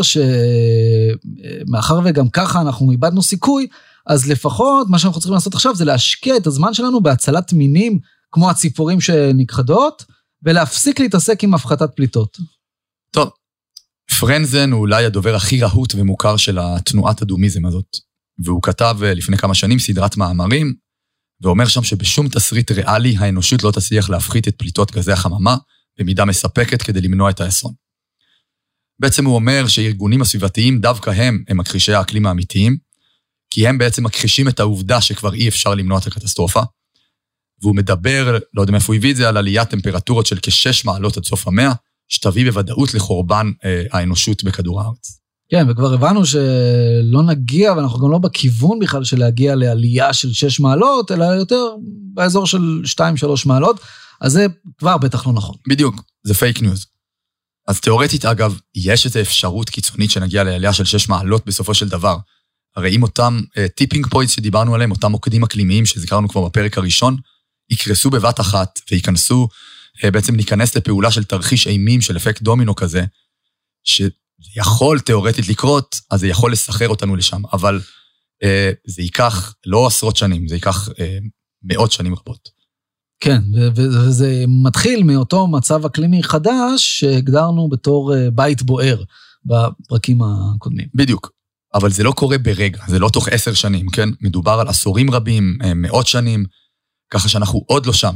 שמאחר 1.63 2.01
וגם 2.05 2.29
ככה 2.29 2.61
אנחנו 2.61 2.91
איבדנו 2.91 3.23
סיכוי, 3.23 3.67
אז 4.07 4.29
לפחות 4.29 4.87
מה 4.91 4.99
שאנחנו 4.99 5.21
צריכים 5.21 5.35
לעשות 5.35 5.55
עכשיו 5.55 5.75
זה 5.75 5.85
להשקיע 5.85 6.37
את 6.37 6.47
הזמן 6.47 6.75
שלנו 6.75 7.01
בהצלת 7.03 7.53
מינים 7.53 7.99
כמו 8.33 8.51
הציפורים 8.51 9.01
שנכחדות, 9.01 10.05
ולהפסיק 10.43 11.01
להתעסק 11.01 11.45
עם 11.45 11.55
הפחתת 11.55 11.91
פליטות. 11.97 12.39
טוב, 13.11 13.31
פרנזן 14.21 14.73
הוא 14.73 14.81
אולי 14.81 15.05
הדובר 15.05 15.35
הכי 15.35 15.63
רהוט 15.63 15.95
ומוכר 15.95 16.37
של 16.37 16.59
התנועת 16.59 17.23
הדומיזם 17.23 17.67
הזאת, 17.67 17.97
והוא 18.45 18.63
כתב 18.63 18.97
אה, 19.03 19.15
לפני 19.15 19.37
כמה 19.37 19.55
שנים 19.55 19.79
סדרת 19.79 20.17
מאמרים 20.17 20.75
ואומר 21.43 21.69
שם 21.69 21.83
שבשום 21.83 22.29
תסריט 22.29 22.71
ריאלי 22.71 23.17
האנושות 23.19 23.63
לא 23.63 23.71
תצליח 23.71 24.11
להפחית 24.11 24.49
את 24.49 24.55
פליטות 24.57 24.93
גזי 24.93 25.13
החממה 25.13 25.57
במידה 25.99 26.25
מספקת 26.25 26.83
כדי 26.83 27.01
למנוע 27.01 27.31
את 27.31 27.41
האסון. 27.41 27.73
בעצם 28.99 29.25
הוא 29.25 29.35
אומר 29.35 29.69
שהארגונים 29.69 30.23
הסביבתיים, 30.23 30.81
דווקא 30.81 31.11
הם, 31.11 31.45
הם 31.49 31.57
מכחישי 31.57 31.93
האקלים 31.93 32.27
האמיתיים, 32.27 32.77
כי 33.51 33.69
הם 33.69 33.79
בעצם 33.79 34.05
מכחישים 34.05 34.49
את 34.49 34.61
העובדה 34.61 35.01
שכבר 35.01 35.35
אי 35.35 35.49
אפשר 35.49 35.75
למנוע 35.75 35.99
את 35.99 36.07
הקטסטרופה. 36.07 36.61
והוא 37.63 37.77
מדבר, 37.77 38.39
לא 38.55 38.61
יודע 38.61 38.73
מאיפה 38.73 38.93
הוא 38.93 38.97
הביא 38.97 39.11
את 39.11 39.17
זה, 39.17 39.29
על 39.29 39.37
עליית 39.37 39.71
טמפרטורות 39.71 40.27
של 40.27 40.39
כשש 40.43 40.85
מעלות 40.85 41.17
עד 41.17 41.25
סוף 41.25 41.49
המאה, 41.49 41.73
שתביא 42.09 42.45
בוודאות 42.45 42.95
לחורבן 42.95 43.51
אה, 43.65 43.83
האנושות 43.93 44.45
בכדור 44.45 44.83
הארץ. 44.83 45.20
כן, 45.51 45.67
וכבר 45.71 45.95
הבנו 45.95 46.27
שלא 46.27 47.23
נגיע, 47.27 47.73
ואנחנו 47.73 47.99
גם 47.99 48.11
לא 48.11 48.19
בכיוון 48.19 48.79
בכלל 48.79 49.05
של 49.05 49.19
להגיע 49.19 49.55
לעלייה 49.55 50.13
של 50.13 50.33
6 50.33 50.61
מעלות, 50.61 51.11
אלא 51.13 51.25
יותר 51.25 51.75
באזור 52.15 52.47
של 52.47 52.83
2-3 52.99 53.03
מעלות, 53.47 53.81
אז 54.21 54.33
זה 54.33 54.47
כבר 54.79 54.99
בטח 54.99 55.27
לא 55.27 55.33
נכון. 55.33 55.57
בדיוק, 55.69 56.03
זה 56.23 56.35
fake 56.35 56.63
news. 56.63 56.87
אז 57.69 57.81
תיאורטית, 57.81 58.25
אגב, 58.25 58.59
יש 58.75 59.07
איזו 59.07 59.21
אפשרות 59.21 59.71
קיצונית 59.71 60.11
שנגיע 60.11 60.45
לעלייה 60.45 60.73
של 60.73 60.85
6 60.85 61.09
מעלות 61.09 61.47
בסופו 61.47 61.75
של 61.75 61.89
דבר. 61.89 62.17
הרי 62.77 62.97
אם 62.97 63.03
אותם 63.03 63.41
tipping 63.75 64.07
uh, 64.07 64.09
points 64.11 64.35
שדיברנו 64.35 64.75
עליהם, 64.75 64.91
אותם 64.91 65.11
מוקדים 65.11 65.43
אקלימיים 65.43 65.87
שהזכרנו 65.87 66.29
כבר 66.29 66.45
בפרק 66.45 66.79
הראשון, 66.79 67.17
יקרסו 67.71 68.11
בבת 68.11 68.41
אחת 68.41 68.81
וייכנסו, 68.91 69.49
אה, 69.97 70.11
בעצם 70.11 70.37
ניכנס 70.37 70.77
לפעולה 70.77 71.11
של 71.11 71.25
תרחיש 71.25 71.67
אימים 71.67 72.01
של 72.01 72.17
אפקט 72.17 72.43
דומינו 72.43 72.75
כזה, 72.75 73.05
ש... 73.85 74.03
זה 74.41 74.51
יכול 74.57 75.01
תיאורטית 75.01 75.49
לקרות, 75.49 76.01
אז 76.11 76.21
זה 76.21 76.27
יכול 76.27 76.53
לסחרר 76.53 76.89
אותנו 76.89 77.17
לשם, 77.17 77.43
אבל 77.53 77.81
אה, 78.43 78.71
זה 78.87 79.03
ייקח 79.03 79.55
לא 79.67 79.87
עשרות 79.87 80.17
שנים, 80.17 80.49
זה 80.49 80.55
ייקח 80.55 80.89
אה, 80.99 81.19
מאות 81.63 81.93
שנים 81.93 82.15
רבות. 82.15 82.61
כן, 83.21 83.41
וזה 83.77 84.45
מתחיל 84.49 85.03
מאותו 85.03 85.47
מצב 85.47 85.85
אקלימי 85.85 86.23
חדש 86.23 87.01
שהגדרנו 87.01 87.69
בתור 87.69 88.15
אה, 88.15 88.31
בית 88.31 88.63
בוער 88.63 89.03
בפרקים 89.45 90.23
הקודמים. 90.23 90.87
בדיוק, 90.95 91.31
אבל 91.75 91.91
זה 91.91 92.03
לא 92.03 92.13
קורה 92.13 92.39
ברגע, 92.39 92.79
זה 92.89 92.99
לא 92.99 93.09
תוך 93.09 93.29
עשר 93.29 93.55
שנים, 93.55 93.89
כן? 93.89 94.09
מדובר 94.21 94.53
על 94.61 94.69
עשורים 94.69 95.11
רבים, 95.11 95.59
אה, 95.65 95.75
מאות 95.75 96.07
שנים, 96.07 96.45
ככה 97.11 97.29
שאנחנו 97.29 97.65
עוד 97.67 97.87
לא 97.87 97.93
שם. 97.93 98.15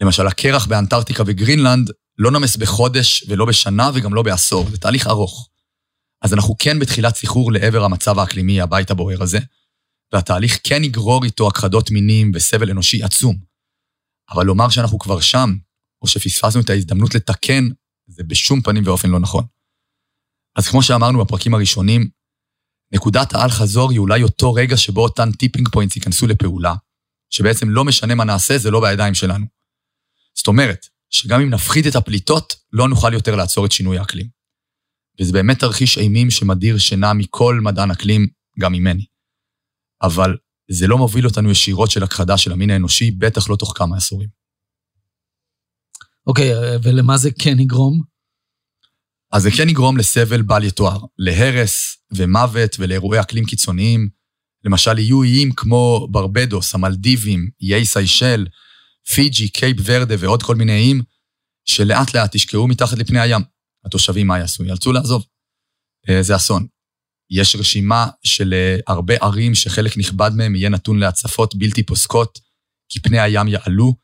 למשל, 0.00 0.26
הקרח 0.26 0.66
באנטארקטיקה 0.66 1.22
וגרינלנד 1.26 1.90
לא 2.18 2.30
נמס 2.30 2.56
בחודש 2.56 3.24
ולא 3.28 3.44
בשנה 3.44 3.90
וגם 3.94 4.14
לא 4.14 4.22
בעשור, 4.22 4.70
זה 4.70 4.78
תהליך 4.78 5.06
ארוך. 5.06 5.48
אז 6.22 6.34
אנחנו 6.34 6.54
כן 6.58 6.78
בתחילת 6.78 7.16
סחרור 7.16 7.52
לעבר 7.52 7.84
המצב 7.84 8.18
האקלימי, 8.18 8.60
הבית 8.60 8.90
הבוער 8.90 9.22
הזה, 9.22 9.38
והתהליך 10.12 10.58
כן 10.64 10.84
יגרור 10.84 11.24
איתו 11.24 11.48
הכחדות 11.48 11.90
מינים 11.90 12.32
וסבל 12.34 12.70
אנושי 12.70 13.02
עצום. 13.02 13.36
אבל 14.30 14.46
לומר 14.46 14.68
שאנחנו 14.68 14.98
כבר 14.98 15.20
שם, 15.20 15.56
או 16.02 16.06
שפספסנו 16.06 16.60
את 16.60 16.70
ההזדמנות 16.70 17.14
לתקן, 17.14 17.68
זה 18.06 18.22
בשום 18.22 18.62
פנים 18.62 18.86
ואופן 18.86 19.10
לא 19.10 19.20
נכון. 19.20 19.44
אז 20.56 20.68
כמו 20.68 20.82
שאמרנו 20.82 21.24
בפרקים 21.24 21.54
הראשונים, 21.54 22.08
נקודת 22.92 23.34
האל-חזור 23.34 23.90
היא 23.90 23.98
אולי 23.98 24.22
אותו 24.22 24.54
רגע 24.54 24.76
שבו 24.76 25.02
אותן 25.02 25.32
tipping 25.32 25.68
points 25.68 25.96
ייכנסו 25.96 26.26
לפעולה, 26.26 26.74
שבעצם 27.30 27.70
לא 27.70 27.84
משנה 27.84 28.14
מה 28.14 28.24
נעשה, 28.24 28.58
זה 28.58 28.70
לא 28.70 28.80
בידיים 28.80 29.14
שלנו. 29.14 29.46
זאת 30.36 30.46
אומרת, 30.46 30.86
שגם 31.10 31.40
אם 31.40 31.50
נפחית 31.50 31.86
את 31.86 31.96
הפליטות, 31.96 32.54
לא 32.72 32.88
נוכל 32.88 33.12
יותר 33.12 33.36
לעצור 33.36 33.66
את 33.66 33.72
שינוי 33.72 33.98
האקלים. 33.98 34.28
וזה 35.20 35.32
באמת 35.32 35.58
תרחיש 35.58 35.98
אימים 35.98 36.30
שמדיר 36.30 36.78
שינה 36.78 37.12
מכל 37.12 37.60
מדען 37.62 37.90
אקלים, 37.90 38.26
גם 38.58 38.72
ממני. 38.72 39.06
אבל 40.02 40.36
זה 40.70 40.86
לא 40.86 40.98
מוביל 40.98 41.26
אותנו 41.26 41.50
ישירות 41.50 41.90
של 41.90 42.02
הכחדה 42.02 42.38
של 42.38 42.52
המין 42.52 42.70
האנושי, 42.70 43.10
בטח 43.10 43.50
לא 43.50 43.56
תוך 43.56 43.72
כמה 43.76 43.96
עשורים. 43.96 44.28
אוקיי, 46.26 46.54
okay, 46.54 46.80
ולמה 46.82 47.16
זה 47.16 47.30
כן 47.38 47.60
יגרום? 47.60 48.02
אז 49.32 49.42
זה 49.42 49.50
כן 49.56 49.68
יגרום 49.68 49.96
לסבל 49.96 50.42
בל 50.42 50.64
יתואר, 50.64 50.98
להרס 51.18 51.96
ומוות 52.16 52.76
ולאירועי 52.78 53.20
אקלים 53.20 53.44
קיצוניים. 53.44 54.08
למשל, 54.64 54.98
יהיו 54.98 55.22
איים 55.22 55.52
כמו 55.52 56.08
ברבדוס, 56.10 56.74
המלדיבים, 56.74 57.50
איי 57.62 57.84
סיישל, 57.84 58.46
פיג'י, 59.14 59.48
קייפ 59.48 59.76
ורדה 59.84 60.14
ועוד 60.18 60.42
כל 60.42 60.54
מיני 60.54 60.72
איים, 60.72 61.02
שלאט 61.64 62.14
לאט 62.14 62.34
ישקעו 62.34 62.68
מתחת 62.68 62.98
לפני 62.98 63.20
הים. 63.20 63.42
התושבים 63.84 64.26
מה 64.26 64.38
יעשו? 64.38 64.64
יאלצו 64.64 64.92
לעזוב. 64.92 65.24
אה, 66.08 66.22
זה 66.22 66.36
אסון. 66.36 66.66
יש 67.30 67.56
רשימה 67.56 68.06
של 68.24 68.54
אה, 68.54 68.76
הרבה 68.86 69.14
ערים 69.20 69.54
שחלק 69.54 69.98
נכבד 69.98 70.30
מהם 70.34 70.54
יהיה 70.56 70.68
נתון 70.68 70.98
להצפות 70.98 71.54
בלתי 71.54 71.82
פוסקות, 71.82 72.38
כי 72.88 73.00
פני 73.00 73.20
הים 73.20 73.48
יעלו, 73.48 73.94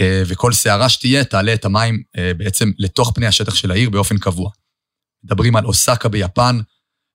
אה, 0.00 0.22
וכל 0.26 0.52
סערה 0.52 0.88
שתהיה 0.88 1.24
תעלה 1.24 1.54
את 1.54 1.64
המים 1.64 2.02
בעצם 2.36 2.70
לתוך 2.78 3.12
פני 3.14 3.26
השטח 3.26 3.54
של 3.54 3.70
העיר 3.70 3.90
באופן 3.90 4.18
קבוע. 4.18 4.50
מדברים 5.24 5.56
על 5.56 5.64
אוסקה 5.64 6.08
ביפן, 6.08 6.58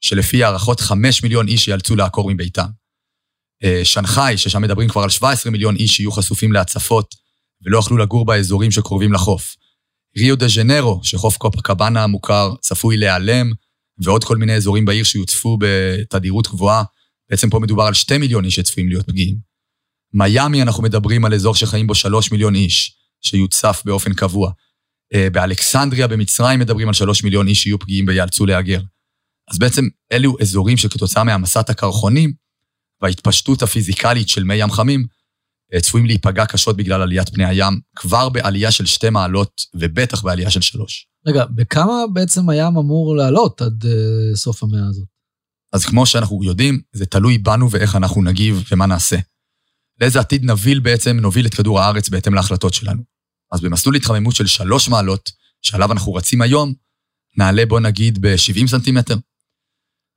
שלפי 0.01 0.43
הערכות 0.43 0.79
5 0.79 1.23
מיליון 1.23 1.47
איש 1.47 1.67
ייאלצו 1.67 1.95
לעקור 1.95 2.31
מביתם. 2.33 2.69
אה, 3.63 3.85
שנגחאי, 3.85 4.37
ששם 4.37 4.61
מדברים 4.61 4.89
כבר 4.89 5.03
על 5.03 5.09
17 5.09 5.51
מיליון 5.51 5.75
איש 5.75 5.91
שיהיו 5.91 6.11
חשופים 6.11 6.51
להצפות 6.51 7.15
ולא 7.65 7.77
יוכלו 7.77 7.97
לגור 7.97 8.25
באזורים 8.25 8.71
שקרובים 8.71 9.13
לחוף. 9.13 9.55
ריו 10.17 10.35
דה 10.35 10.47
ז'נרו, 10.47 10.99
שחוף 11.03 11.37
קופה 11.37 11.61
קבאנה 11.61 12.03
המוכר, 12.03 12.53
צפוי 12.61 12.97
להיעלם, 12.97 13.51
ועוד 14.03 14.23
כל 14.23 14.37
מיני 14.37 14.55
אזורים 14.55 14.85
בעיר 14.85 15.03
שיוצפו 15.03 15.57
בתדירות 15.59 16.47
גבוהה. 16.47 16.83
בעצם 17.29 17.49
פה 17.49 17.59
מדובר 17.59 17.83
על 17.83 17.93
2 17.93 18.21
מיליון 18.21 18.45
איש 18.45 18.55
שצפויים 18.55 18.89
להיות 18.89 19.07
פגיעים. 19.07 19.37
מיאמי, 20.13 20.61
אנחנו 20.61 20.83
מדברים 20.83 21.25
על 21.25 21.33
אזור 21.33 21.55
שחיים 21.55 21.87
בו 21.87 21.95
3 21.95 22.31
מיליון 22.31 22.55
איש, 22.55 22.95
שיוצף 23.21 23.81
באופן 23.85 24.13
קבוע. 24.13 24.51
אה, 25.13 25.29
באלכסנדריה 25.29 26.07
במצרים 26.07 26.59
מדברים 26.59 26.87
על 26.87 26.93
3 26.93 27.23
מיליון 27.23 27.47
איש 27.47 27.63
שיהיו 27.63 27.79
פגיעים 27.79 28.05
ויאלצו 28.07 28.45
להגר. 28.45 28.81
אז 29.51 29.59
בעצם 29.59 29.87
אלו 30.11 30.37
אזורים 30.41 30.77
שכתוצאה 30.77 31.23
מהעמסת 31.23 31.69
הקרחונים 31.69 32.33
וההתפשטות 33.01 33.61
הפיזיקלית 33.61 34.29
של 34.29 34.43
מי 34.43 34.55
ים 34.55 34.71
חמים, 34.71 35.05
אה, 35.73 35.79
צפויים 35.79 36.05
להיפגע 36.05 36.45
קשות 36.45 36.77
בגלל 36.77 37.01
עליית 37.01 37.29
פני 37.29 37.45
הים, 37.45 37.79
כבר 37.95 38.29
בעלייה 38.29 38.71
של 38.71 38.85
שתי 38.85 39.09
מעלות, 39.09 39.61
ובטח 39.73 40.23
בעלייה 40.23 40.49
של 40.49 40.61
שלוש. 40.61 41.07
רגע, 41.27 41.45
בכמה 41.55 41.93
בעצם 42.13 42.49
הים 42.49 42.77
אמור 42.77 43.15
לעלות 43.15 43.61
עד 43.61 43.83
uh, 43.83 44.35
סוף 44.35 44.63
המאה 44.63 44.87
הזאת? 44.89 45.07
אז 45.73 45.85
כמו 45.85 46.05
שאנחנו 46.05 46.43
יודעים, 46.43 46.81
זה 46.93 47.05
תלוי 47.05 47.37
בנו 47.37 47.71
ואיך 47.71 47.95
אנחנו 47.95 48.23
נגיב 48.23 48.63
ומה 48.71 48.85
נעשה. 48.85 49.17
לאיזה 50.01 50.19
עתיד 50.19 50.43
נביל 50.43 50.79
בעצם, 50.79 51.17
נוביל 51.19 51.45
את 51.45 51.53
כדור 51.53 51.79
הארץ 51.79 52.09
בהתאם 52.09 52.33
להחלטות 52.33 52.73
שלנו. 52.73 53.01
אז 53.51 53.61
במסלול 53.61 53.95
התחממות 53.95 54.35
של 54.35 54.47
שלוש 54.47 54.89
מעלות, 54.89 55.31
שעליו 55.61 55.91
אנחנו 55.91 56.13
רצים 56.13 56.41
היום, 56.41 56.73
נעלה 57.37 57.65
בוא 57.65 57.79
נגיד 57.79 58.19
ב-70 58.21 58.67
סנטימטר. 58.67 59.15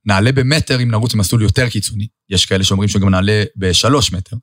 נעלה 0.05 0.33
במטר 0.33 0.83
אם 0.83 0.91
נרוץ 0.91 1.15
במסלול 1.15 1.43
יותר 1.43 1.69
קיצוני. 1.69 2.09
יש 2.29 2.47
כאלה 2.47 2.65
שאומרים 2.65 2.88
שגם 2.88 3.09
נעלה 3.09 3.45
בשלוש 3.57 4.12
מטר. 4.12 4.37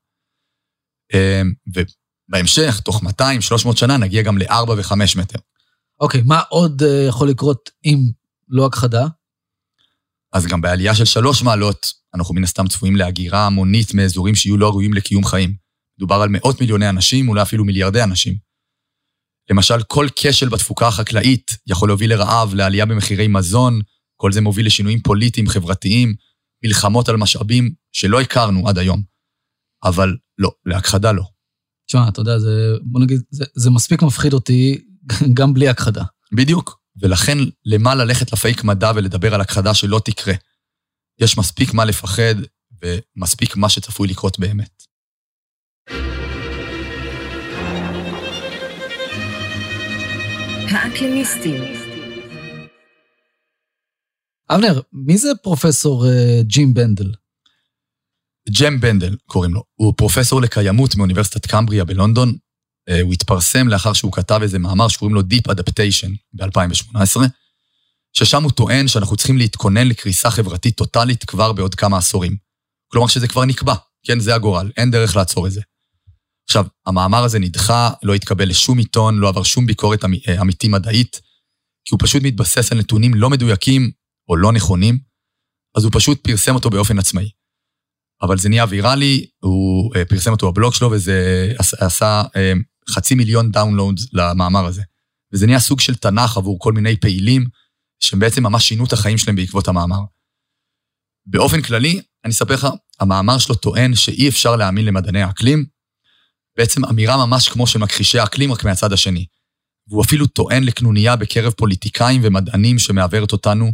אמ, 1.13 1.53
ובהמשך, 1.67 2.79
תוך 2.79 3.03
200-300 3.03 3.75
שנה, 3.75 3.97
נגיע 3.97 4.21
גם 4.21 4.37
ל-4 4.37 4.69
ו-5 4.77 4.93
מטר. 5.17 5.39
אוקיי, 5.99 6.21
מה 6.25 6.41
עוד 6.49 6.83
אה, 6.83 7.05
יכול 7.07 7.29
לקרות 7.29 7.69
אם 7.85 7.97
לא 8.47 8.65
הכחדה? 8.65 9.07
אז 10.33 10.45
גם 10.45 10.61
בעלייה 10.61 10.95
של 10.95 11.05
שלוש 11.05 11.41
מעלות, 11.41 11.87
אנחנו 12.15 12.35
מן 12.35 12.43
הסתם 12.43 12.67
צפויים 12.67 12.95
להגירה 12.95 13.45
המונית 13.45 13.93
מאזורים 13.93 14.35
שיהיו 14.35 14.57
לא 14.57 14.69
ראויים 14.69 14.93
לקיום 14.93 15.25
חיים. 15.25 15.55
מדובר 15.97 16.15
על 16.15 16.29
מאות 16.29 16.61
מיליוני 16.61 16.89
אנשים, 16.89 17.29
אולי 17.29 17.41
אפילו 17.41 17.65
מיליארדי 17.65 18.03
אנשים. 18.03 18.37
למשל, 19.51 19.83
כל 19.87 20.07
כשל 20.15 20.49
בתפוקה 20.49 20.87
החקלאית 20.87 21.57
יכול 21.67 21.89
להוביל 21.89 22.13
לרעב, 22.13 22.53
לעלייה 22.53 22.85
במחירי 22.85 23.27
מזון, 23.27 23.79
כל 24.21 24.31
זה 24.31 24.41
מוביל 24.41 24.65
לשינויים 24.65 25.01
פוליטיים, 25.01 25.47
חברתיים, 25.47 26.15
מלחמות 26.65 27.09
על 27.09 27.17
משאבים 27.17 27.73
שלא 27.91 28.21
הכרנו 28.21 28.67
עד 28.67 28.77
היום. 28.77 29.01
אבל 29.83 30.17
לא, 30.37 30.51
להכחדה 30.65 31.11
לא. 31.11 31.23
תשמע, 31.87 32.09
אתה 32.09 32.21
יודע, 32.21 32.39
זה, 32.39 32.73
בוא 32.81 33.01
נגיד, 33.01 33.21
זה, 33.29 33.45
זה 33.55 33.69
מספיק 33.69 34.01
מפחיד 34.01 34.33
אותי 34.33 34.77
גם 35.37 35.53
בלי 35.53 35.69
הכחדה. 35.69 36.03
בדיוק, 36.31 36.79
ולכן 37.01 37.37
למה 37.65 37.95
ללכת 37.95 38.33
לפייק 38.33 38.63
מדע 38.63 38.91
ולדבר 38.95 39.35
על 39.35 39.41
הכחדה 39.41 39.73
שלא 39.73 40.01
תקרה? 40.05 40.33
יש 41.19 41.37
מספיק 41.37 41.73
מה 41.73 41.85
לפחד 41.85 42.35
ומספיק 42.81 43.55
מה 43.55 43.69
שצפוי 43.69 44.07
לקרות 44.07 44.39
באמת. 44.39 44.83
האקלימיסטים 50.71 51.78
אבנר, 54.51 54.81
מי 54.93 55.17
זה 55.17 55.29
פרופסור 55.43 56.05
אה, 56.05 56.43
ג'ים 56.43 56.73
בנדל? 56.73 57.11
ג'ם 58.49 58.79
בנדל 58.79 59.15
קוראים 59.25 59.53
לו. 59.53 59.63
הוא 59.75 59.93
פרופסור 59.97 60.41
לקיימות 60.41 60.95
מאוניברסיטת 60.95 61.45
קמבריה 61.45 61.85
בלונדון. 61.85 62.29
Uh, 62.89 62.93
הוא 63.01 63.13
התפרסם 63.13 63.67
לאחר 63.67 63.93
שהוא 63.93 64.11
כתב 64.11 64.39
איזה 64.41 64.59
מאמר 64.59 64.87
שקוראים 64.87 65.15
לו 65.15 65.21
Deep 65.21 65.51
Adaptation 65.51 66.09
ב-2018, 66.33 67.17
ששם 68.13 68.43
הוא 68.43 68.51
טוען 68.51 68.87
שאנחנו 68.87 69.17
צריכים 69.17 69.37
להתכונן 69.37 69.87
לקריסה 69.87 70.31
חברתית 70.31 70.77
טוטאלית 70.77 71.23
כבר 71.23 71.53
בעוד 71.53 71.75
כמה 71.75 71.97
עשורים. 71.97 72.37
כלומר 72.91 73.07
שזה 73.07 73.27
כבר 73.27 73.45
נקבע, 73.45 73.75
כן, 74.05 74.19
זה 74.19 74.35
הגורל, 74.35 74.71
אין 74.77 74.91
דרך 74.91 75.15
לעצור 75.15 75.47
את 75.47 75.51
זה. 75.51 75.61
עכשיו, 76.49 76.65
המאמר 76.85 77.23
הזה 77.23 77.39
נדחה, 77.39 77.89
לא 78.03 78.13
התקבל 78.13 78.49
לשום 78.49 78.77
עיתון, 78.77 79.17
לא 79.17 79.29
עבר 79.29 79.43
שום 79.43 79.65
ביקורת 79.65 80.05
אמ, 80.05 80.13
אה, 80.27 80.41
אמיתי 80.41 80.67
מדעית, 80.67 81.21
כי 81.85 81.95
הוא 81.95 81.99
פשוט 82.03 82.23
מתבסס 82.23 82.71
על 82.71 82.77
נתונים 82.77 83.13
לא 83.13 83.29
מדויקים 83.29 83.91
או 84.29 84.37
לא 84.37 84.51
נכונים, 84.51 84.99
אז 85.77 85.83
הוא 85.83 85.91
פשוט 85.95 86.23
פרסם 86.23 86.55
אותו 86.55 86.69
באופן 86.69 86.99
עצמאי. 86.99 87.29
אבל 88.21 88.37
זה 88.37 88.49
נהיה 88.49 88.65
ויראלי, 88.69 89.25
הוא 89.39 89.95
אה, 89.95 90.05
פרסם 90.05 90.31
אותו 90.31 90.51
בבלוג 90.51 90.73
שלו, 90.73 90.91
וזה 90.91 91.51
עשה 91.59 92.23
אה, 92.35 92.53
חצי 92.89 93.15
מיליון 93.15 93.51
download 93.51 93.99
למאמר 94.13 94.65
הזה. 94.65 94.81
וזה 95.33 95.45
נהיה 95.45 95.59
סוג 95.59 95.79
של 95.79 95.95
תנ"ך 95.95 96.37
עבור 96.37 96.59
כל 96.59 96.73
מיני 96.73 96.97
פעילים, 96.97 97.47
שהם 97.99 98.19
בעצם 98.19 98.43
ממש 98.43 98.67
שינו 98.67 98.85
את 98.85 98.93
החיים 98.93 99.17
שלהם 99.17 99.35
בעקבות 99.35 99.67
המאמר. 99.67 99.99
באופן 101.25 101.61
כללי, 101.61 102.01
אני 102.25 102.33
אספר 102.33 102.53
לך, 102.53 102.67
המאמר 102.99 103.37
שלו 103.37 103.55
טוען 103.55 103.95
שאי 103.95 104.29
אפשר 104.29 104.55
להאמין 104.55 104.85
למדעני 104.85 105.21
האקלים, 105.21 105.65
בעצם 106.57 106.85
אמירה 106.85 107.25
ממש 107.25 107.49
כמו 107.49 107.67
של 107.67 107.79
מכחישי 107.79 108.19
האקלים, 108.19 108.51
רק 108.51 108.63
מהצד 108.63 108.93
השני. 108.93 109.25
והוא 109.87 110.03
אפילו 110.03 110.27
טוען 110.27 110.63
לקנוניה 110.63 111.15
בקרב 111.15 111.53
פוליטיקאים 111.53 112.21
ומדענים 112.23 112.79
שמעוורת 112.79 113.31
אותנו 113.31 113.71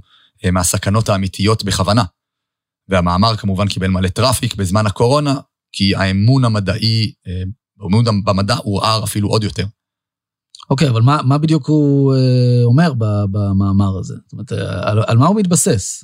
מהסכנות 0.51 1.09
האמיתיות 1.09 1.63
בכוונה. 1.63 2.03
והמאמר 2.89 3.37
כמובן 3.37 3.67
קיבל 3.67 3.87
מלא 3.87 4.09
traffic 4.09 4.55
בזמן 4.55 4.85
הקורונה, 4.85 5.35
כי 5.71 5.95
האמון 5.95 6.45
המדעי, 6.45 7.13
אה, 7.27 7.43
האמון 7.81 8.05
במדע 8.23 8.55
הורע 8.55 9.03
אפילו 9.03 9.29
עוד 9.29 9.43
יותר. 9.43 9.65
אוקיי, 10.69 10.87
אוקיי, 10.87 10.91
אבל 10.91 11.01
מה, 11.01 11.21
מה 11.23 11.37
בדיוק 11.37 11.67
הוא 11.67 12.15
אה, 12.15 12.63
אומר 12.63 12.93
במאמר 13.31 13.97
הזה? 13.99 14.13
זאת 14.23 14.33
אומרת, 14.33 14.51
על, 14.85 15.03
על 15.07 15.17
מה 15.17 15.27
הוא 15.27 15.35
מתבסס? 15.35 16.03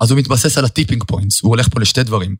אז 0.00 0.10
הוא 0.10 0.18
מתבסס 0.18 0.58
על 0.58 0.64
ה 0.64 0.69
tipping 0.69 1.04
points, 1.04 1.42
הוא 1.42 1.50
הולך 1.50 1.68
פה 1.68 1.80
לשתי 1.80 2.02
דברים. 2.02 2.36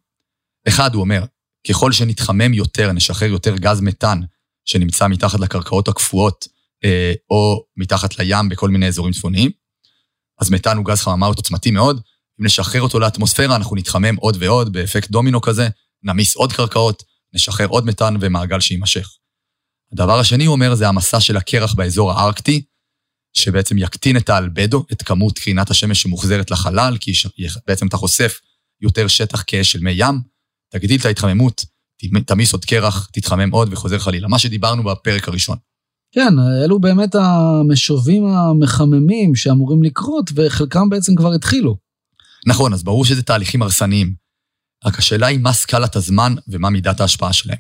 אחד, 0.69 0.95
הוא 0.95 1.01
אומר, 1.01 1.25
ככל 1.69 1.93
שנתחמם 1.93 2.55
יותר, 2.55 2.93
נשחרר 2.93 3.29
יותר 3.29 3.57
גז 3.57 3.81
מתאן 3.81 4.21
שנמצא 4.65 5.09
מתחת 5.09 5.41
לקרקעות 5.41 5.89
הקפואות, 5.89 6.49
אה, 6.85 7.13
או 7.31 7.65
מתחת 7.77 8.19
לים 8.19 8.49
בכל 8.49 8.69
מיני 8.69 8.89
אזורים 8.89 9.13
צפוניים, 9.13 9.51
אז 10.41 10.51
מתאן 10.51 10.77
הוא 10.77 10.85
גז 10.85 11.01
חממה 11.01 11.27
עוצמתי 11.27 11.71
מאוד, 11.71 12.01
אם 12.41 12.47
נשחרר 12.47 12.83
אותו 12.83 12.99
לאטמוספירה, 13.01 13.57
אנחנו 13.57 13.77
נתחמם 13.77 14.17
עוד 14.17 14.37
ועוד 14.41 14.73
באפקט 14.73 15.11
דומינו 15.11 15.41
כזה, 15.41 15.69
נמיס 16.03 16.37
עוד 16.37 16.53
קרקעות, 16.53 17.03
נשחרר 17.35 17.67
עוד 17.67 17.87
מתאן 17.87 18.17
ומעגל 18.21 18.61
שיימשך. 18.61 19.09
הדבר 19.93 20.19
השני, 20.19 20.45
הוא 20.45 20.53
אומר, 20.53 20.75
זה 20.75 20.89
המסע 20.89 21.21
של 21.21 21.37
הקרח 21.37 21.75
באזור 21.75 22.13
הארקטי, 22.13 22.65
שבעצם 23.37 23.79
יקטין 23.79 24.17
את 24.17 24.29
האלבדו, 24.29 24.85
את 24.93 25.03
כמות 25.03 25.39
קרינת 25.39 25.71
השמש 25.71 26.03
שמוחזרת 26.03 26.51
לחלל, 26.51 26.97
כי 27.01 27.13
בעצם 27.67 27.87
אתה 27.87 27.97
חושף 27.97 28.41
יותר 28.81 29.09
שטח 29.09 29.45
כאש 29.47 29.73
של 29.73 29.81
מי 29.81 29.91
ים, 29.91 30.21
תגדיל 30.73 31.01
את 31.01 31.05
ההתחממות, 31.05 31.65
תמיס 32.27 32.53
עוד 32.53 32.65
קרח, 32.65 33.09
תתחמם 33.13 33.51
עוד 33.51 33.73
וחוזר 33.73 33.99
חלילה. 33.99 34.29
מה 34.29 34.39
שדיברנו 34.39 34.83
בפרק 34.85 35.29
הראשון. 35.29 35.57
כן, 36.15 36.35
אלו 36.65 36.81
באמת 36.81 37.15
המשובים 37.15 38.25
המחממים 38.27 39.35
שאמורים 39.35 39.83
לקרות, 39.83 40.31
וחלקם 40.35 40.89
בעצם 40.89 41.15
כבר 41.15 41.33
התחילו. 41.33 41.77
נכון, 42.47 42.73
אז 42.73 42.83
ברור 42.83 43.05
שזה 43.05 43.23
תהליכים 43.23 43.63
הרסניים. 43.63 44.15
רק 44.85 44.99
השאלה 44.99 45.27
היא 45.27 45.39
מה 45.39 45.53
סקלת 45.53 45.97
הזמן 45.97 46.35
ומה 46.49 46.71
מידת 46.71 47.01
ההשפעה 47.01 47.33
שלהם. 47.33 47.59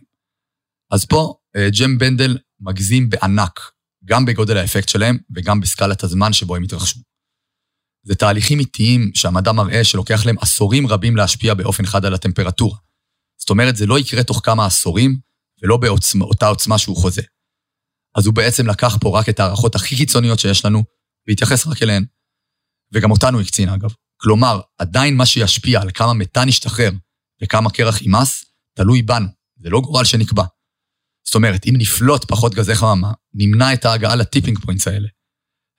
אז 0.90 1.04
פה 1.04 1.34
אה, 1.56 1.68
ג'ם 1.78 1.98
בנדל 1.98 2.38
מגזים 2.60 3.10
בענק, 3.10 3.60
גם 4.04 4.24
בגודל 4.24 4.56
האפקט 4.56 4.88
שלהם 4.88 5.18
וגם 5.34 5.60
בסקלת 5.60 6.02
הזמן 6.02 6.32
שבו 6.32 6.56
הם 6.56 6.62
התרחשו. 6.62 7.00
זה 8.02 8.14
תהליכים 8.14 8.60
איטיים 8.60 9.10
שהמדע 9.14 9.52
מראה 9.52 9.84
שלוקח 9.84 10.26
להם 10.26 10.36
עשורים 10.40 10.86
רבים 10.86 11.16
להשפיע 11.16 11.54
באופן 11.54 11.86
חד 11.86 12.04
על 12.04 12.14
הטמפרטורה. 12.14 12.76
זאת 13.40 13.50
אומרת, 13.50 13.76
זה 13.76 13.86
לא 13.86 13.98
יקרה 13.98 14.22
תוך 14.22 14.40
כמה 14.44 14.66
עשורים, 14.66 15.16
ולא 15.62 15.76
באותה 15.76 16.46
עוצמה 16.46 16.78
שהוא 16.78 16.96
חוזה. 16.96 17.22
אז 18.14 18.26
הוא 18.26 18.34
בעצם 18.34 18.66
לקח 18.66 18.96
פה 19.00 19.18
רק 19.18 19.28
את 19.28 19.40
ההערכות 19.40 19.74
הכי 19.74 19.96
קיצוניות 19.96 20.38
שיש 20.38 20.64
לנו, 20.64 20.84
והתייחס 21.28 21.66
רק 21.66 21.82
אליהן. 21.82 22.04
וגם 22.92 23.10
אותן 23.10 23.40
הקצין, 23.40 23.68
אגב. 23.68 23.94
כלומר, 24.16 24.60
עדיין 24.78 25.16
מה 25.16 25.26
שישפיע 25.26 25.80
על 25.80 25.90
כמה 25.90 26.12
מתאן 26.12 26.48
ישתחרר 26.48 26.90
וכמה 27.42 27.70
קרח 27.70 28.02
יימס, 28.02 28.44
תלוי 28.76 29.02
בנו, 29.02 29.26
זה 29.62 29.70
לא 29.70 29.80
גורל 29.80 30.04
שנקבע. 30.04 30.44
זאת 31.26 31.34
אומרת, 31.34 31.66
אם 31.66 31.74
נפלוט 31.78 32.24
פחות 32.24 32.54
גזי 32.54 32.74
חממה, 32.74 33.12
נמנע 33.34 33.72
את 33.72 33.84
ההגעה 33.84 34.16
ל 34.16 34.21
tipping 34.22 34.58
points 34.58 34.88
האלה. 34.88 35.08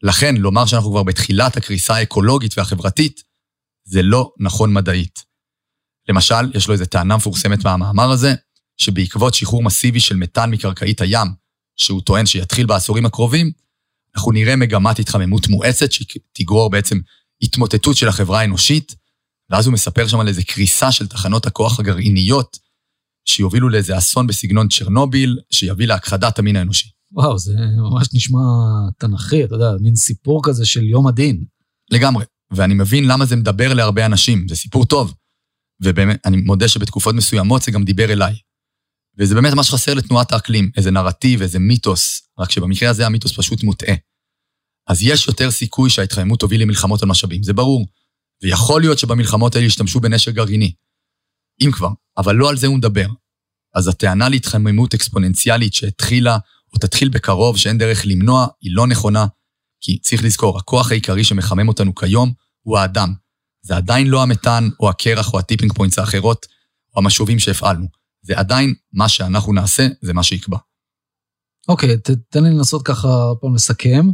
לכן, 0.03 0.35
לומר 0.37 0.65
שאנחנו 0.65 0.91
כבר 0.91 1.03
בתחילת 1.03 1.57
הקריסה 1.57 1.95
האקולוגית 1.95 2.57
והחברתית, 2.57 3.21
זה 3.87 4.01
לא 4.01 4.31
נכון 4.39 4.73
מדעית. 4.73 5.19
למשל, 6.09 6.51
יש 6.53 6.67
לו 6.67 6.73
איזו 6.73 6.85
טענה 6.85 7.17
מפורסמת 7.17 7.63
מהמאמר 7.63 8.11
הזה, 8.11 8.33
שבעקבות 8.77 9.33
שחרור 9.33 9.63
מסיבי 9.63 9.99
של 9.99 10.15
מתאן 10.15 10.51
מקרקעית 10.51 11.01
הים, 11.01 11.27
שהוא 11.77 12.01
טוען 12.01 12.25
שיתחיל 12.25 12.65
בעשורים 12.65 13.05
הקרובים, 13.05 13.51
אנחנו 14.15 14.31
נראה 14.31 14.55
מגמת 14.55 14.99
התחממות 14.99 15.47
מואצת 15.47 15.91
שתגרור 15.91 16.69
בעצם 16.69 16.99
התמוטטות 17.41 17.97
של 17.97 18.07
החברה 18.07 18.41
האנושית, 18.41 18.95
ואז 19.49 19.65
הוא 19.65 19.73
מספר 19.73 20.07
שם 20.07 20.19
על 20.19 20.27
איזה 20.27 20.43
קריסה 20.43 20.91
של 20.91 21.07
תחנות 21.07 21.45
הכוח 21.45 21.79
הגרעיניות, 21.79 22.57
שיובילו 23.25 23.69
לאיזה 23.69 23.97
אסון 23.97 24.27
בסגנון 24.27 24.67
צ'רנוביל, 24.67 25.39
שיביא 25.51 25.87
להכחדת 25.87 26.39
המין 26.39 26.55
האנושי. 26.55 26.89
וואו, 27.11 27.39
זה 27.39 27.53
ממש 27.77 28.07
נשמע 28.13 28.39
תנכי, 28.99 29.43
אתה 29.43 29.55
יודע, 29.55 29.71
מין 29.81 29.95
סיפור 29.95 30.41
כזה 30.43 30.65
של 30.65 30.83
יום 30.83 31.07
הדין. 31.07 31.43
לגמרי. 31.91 32.25
ואני 32.51 32.73
מבין 32.73 33.07
למה 33.07 33.25
זה 33.25 33.35
מדבר 33.35 33.73
להרבה 33.73 34.05
אנשים, 34.05 34.47
זה 34.49 34.55
סיפור 34.55 34.85
טוב. 34.85 35.13
ובאמת, 35.81 36.19
אני 36.25 36.37
מודה 36.37 36.67
שבתקופות 36.67 37.15
מסוימות 37.15 37.61
זה 37.61 37.71
גם 37.71 37.83
דיבר 37.83 38.11
אליי. 38.13 38.35
וזה 39.19 39.35
באמת 39.35 39.53
מה 39.53 39.63
שחסר 39.63 39.93
לתנועת 39.93 40.31
האקלים, 40.31 40.71
איזה 40.77 40.91
נרטיב, 40.91 41.41
איזה 41.41 41.59
מיתוס, 41.59 42.21
רק 42.39 42.51
שבמקרה 42.51 42.89
הזה 42.89 43.05
המיתוס 43.05 43.37
פשוט 43.37 43.63
מוטעה. 43.63 43.95
אז 44.87 45.01
יש 45.01 45.27
יותר 45.27 45.51
סיכוי 45.51 45.89
שההתחממות 45.89 46.39
תוביל 46.39 46.61
למלחמות 46.61 47.03
על 47.03 47.09
משאבים, 47.09 47.43
זה 47.43 47.53
ברור. 47.53 47.87
ויכול 48.43 48.81
להיות 48.81 48.99
שבמלחמות 48.99 49.55
האלה 49.55 49.67
ישתמשו 49.67 49.99
בנשק 49.99 50.33
גרעיני. 50.33 50.73
אם 51.61 51.71
כבר, 51.71 51.89
אבל 52.17 52.35
לא 52.35 52.49
על 52.49 52.57
זה 52.57 52.67
הוא 52.67 52.77
מדבר. 52.77 53.07
אז 53.75 53.87
הטענה 53.87 54.29
להתחממות 54.29 54.93
אקספוננציאלית 54.93 55.73
שהתחילה 55.73 56.37
או 56.73 56.79
תתחיל 56.79 57.09
בקרוב, 57.09 57.57
שאין 57.57 57.77
דרך 57.77 58.01
למנוע, 58.05 58.47
היא 58.61 58.71
לא 58.75 58.87
נכונה. 58.87 59.25
כי 59.81 59.99
צריך 59.99 60.23
לזכור, 60.23 60.57
הכוח 60.57 60.91
העיקרי 60.91 61.23
שמחמם 61.23 61.67
אותנו 61.67 61.95
כיום 61.95 62.33
הוא 62.61 62.77
האדם. 62.77 63.13
זה 63.61 63.75
עדיין 63.77 64.07
לא 64.07 64.23
המתאן 64.23 64.69
או 64.79 64.89
הקרח 64.89 65.33
או 65.33 65.39
ה 65.39 65.43
tipping 65.43 65.73
points 65.73 65.99
האחרות, 65.99 66.45
או 66.95 67.01
המשובים 67.01 67.39
שהפעלנו. 67.39 67.87
זה 68.25 68.39
עדיין 68.39 68.73
מה 68.93 69.09
שאנחנו 69.09 69.53
נעשה, 69.53 69.87
זה 70.01 70.13
מה 70.13 70.23
שיקבע. 70.23 70.57
אוקיי, 71.67 71.93
אוקיי, 71.93 72.15
תן 72.29 72.43
לי 72.43 72.49
לנסות 72.49 72.81
ככה 72.85 73.07
פעם 73.41 73.55
לסכם. 73.55 74.05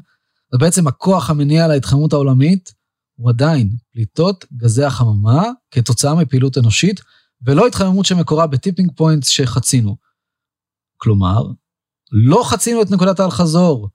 ובעצם 0.54 0.88
הכוח 0.88 1.30
המניע 1.30 1.67
להתחממות 1.67 2.13
העולמית 2.13 2.74
הוא 3.15 3.30
עדיין 3.30 3.76
פליטות 3.91 4.45
גזי 4.54 4.84
החממה 4.84 5.43
כתוצאה 5.71 6.15
מפעילות 6.15 6.58
אנושית, 6.58 7.02
ולא 7.45 7.67
התחממות 7.67 8.06
שמקורה 8.06 8.47
ב 8.47 8.53
tipping 8.53 8.91
points 8.95 9.27
שחצינו. 9.28 9.97
כלומר, 10.97 11.43
לא 12.12 12.43
חצינו 12.45 12.82
את 12.82 12.91
נקודת 12.91 13.19
האל-חזור, 13.19 13.89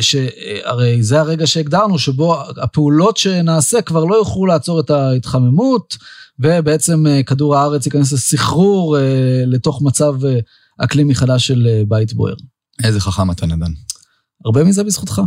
שהרי 0.00 1.02
זה 1.02 1.20
הרגע 1.20 1.46
שהגדרנו 1.46 1.98
שבו 1.98 2.36
הפעולות 2.62 3.16
שנעשה 3.16 3.82
כבר 3.82 4.04
לא 4.04 4.14
יוכלו 4.14 4.46
לעצור 4.46 4.80
את 4.80 4.90
ההתחממות, 4.90 5.96
ובעצם 6.38 7.06
אה, 7.06 7.22
כדור 7.22 7.56
הארץ 7.56 7.86
ייכנס 7.86 8.12
לסחרור 8.12 8.98
אה, 8.98 9.42
לתוך 9.46 9.82
מצב 9.82 10.14
אקלימי 10.78 11.14
חדש 11.14 11.46
של 11.46 11.68
בית 11.88 12.14
בוער. 12.14 12.34
איזה 12.84 13.00
חכם 13.00 13.30
אתה 13.30 13.46
נדן. 13.46 13.72
הרבה 14.44 14.64
מזה 14.64 14.84
בזכותך. 14.84 15.20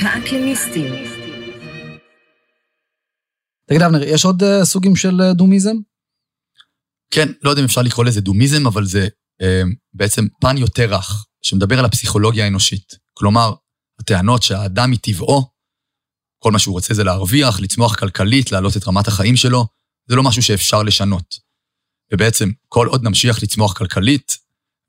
האקלימיסטים. 0.00 0.94
תגיד, 3.66 3.82
אבנר, 3.82 4.02
יש 4.02 4.24
עוד 4.24 4.42
סוגים 4.62 4.96
של 4.96 5.32
דומיזם? 5.34 5.76
כן, 7.10 7.28
לא 7.42 7.50
יודע 7.50 7.60
אם 7.60 7.66
אפשר 7.66 7.82
לקרוא 7.82 8.04
לזה 8.04 8.20
דומיזם, 8.20 8.66
אבל 8.66 8.84
זה 8.84 9.08
אה, 9.42 9.62
בעצם 9.94 10.26
פן 10.40 10.56
יותר 10.56 10.94
רך, 10.94 11.26
שמדבר 11.42 11.78
על 11.78 11.84
הפסיכולוגיה 11.84 12.44
האנושית. 12.44 12.94
כלומר, 13.12 13.52
הטענות 14.00 14.42
שהאדם 14.42 14.90
מטבעו, 14.90 15.50
כל 16.42 16.52
מה 16.52 16.58
שהוא 16.58 16.72
רוצה 16.72 16.94
זה 16.94 17.04
להרוויח, 17.04 17.60
לצמוח 17.60 17.96
כלכלית, 17.96 18.52
להעלות 18.52 18.76
את 18.76 18.88
רמת 18.88 19.08
החיים 19.08 19.36
שלו, 19.36 19.66
זה 20.08 20.16
לא 20.16 20.22
משהו 20.22 20.42
שאפשר 20.42 20.82
לשנות. 20.82 21.34
ובעצם, 22.12 22.50
כל 22.68 22.86
עוד 22.86 23.04
נמשיך 23.04 23.42
לצמוח 23.42 23.78
כלכלית, 23.78 24.32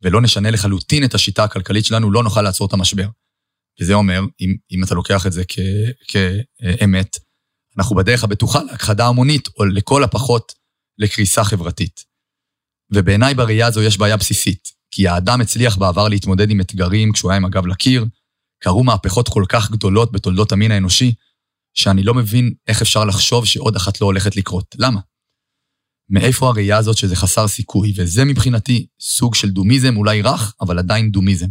ולא 0.01 0.21
נשנה 0.21 0.51
לחלוטין 0.51 1.03
את 1.03 1.15
השיטה 1.15 1.43
הכלכלית 1.43 1.85
שלנו, 1.85 2.11
לא 2.11 2.23
נוכל 2.23 2.41
לעצור 2.41 2.67
את 2.67 2.73
המשבר. 2.73 3.07
וזה 3.81 3.93
אומר, 3.93 4.21
אם, 4.41 4.55
אם 4.71 4.83
אתה 4.83 4.95
לוקח 4.95 5.27
את 5.27 5.31
זה 5.31 5.43
כאמת, 6.07 7.17
אנחנו 7.77 7.95
בדרך 7.95 8.23
הבטוחה 8.23 8.63
להכחדה 8.63 9.07
המונית, 9.07 9.47
או 9.57 9.65
לכל 9.65 10.03
הפחות 10.03 10.53
לקריסה 10.97 11.43
חברתית. 11.43 12.10
ובעיניי 12.93 13.33
בראייה 13.33 13.67
הזו 13.67 13.81
יש 13.81 13.97
בעיה 13.97 14.17
בסיסית, 14.17 14.67
כי 14.91 15.07
האדם 15.07 15.41
הצליח 15.41 15.77
בעבר 15.77 16.07
להתמודד 16.07 16.49
עם 16.49 16.61
אתגרים 16.61 17.11
כשהוא 17.11 17.31
היה 17.31 17.37
עם 17.37 17.45
הגב 17.45 17.67
לקיר, 17.67 18.05
קרו 18.63 18.83
מהפכות 18.83 19.29
כל 19.29 19.43
כך 19.49 19.71
גדולות 19.71 20.11
בתולדות 20.11 20.51
המין 20.51 20.71
האנושי, 20.71 21.13
שאני 21.73 22.03
לא 22.03 22.13
מבין 22.13 22.53
איך 22.67 22.81
אפשר 22.81 23.05
לחשוב 23.05 23.45
שעוד 23.45 23.75
אחת 23.75 24.01
לא 24.01 24.05
הולכת 24.05 24.35
לקרות. 24.35 24.75
למה? 24.79 24.99
מאיפה 26.09 26.47
הראייה 26.47 26.77
הזאת 26.77 26.97
שזה 26.97 27.15
חסר 27.15 27.47
סיכוי, 27.47 27.93
וזה 27.97 28.25
מבחינתי 28.25 28.87
סוג 28.99 29.35
של 29.35 29.49
דומיזם, 29.49 29.97
אולי 29.97 30.21
רך, 30.21 30.55
אבל 30.61 30.79
עדיין 30.79 31.11
דומיזם. 31.11 31.47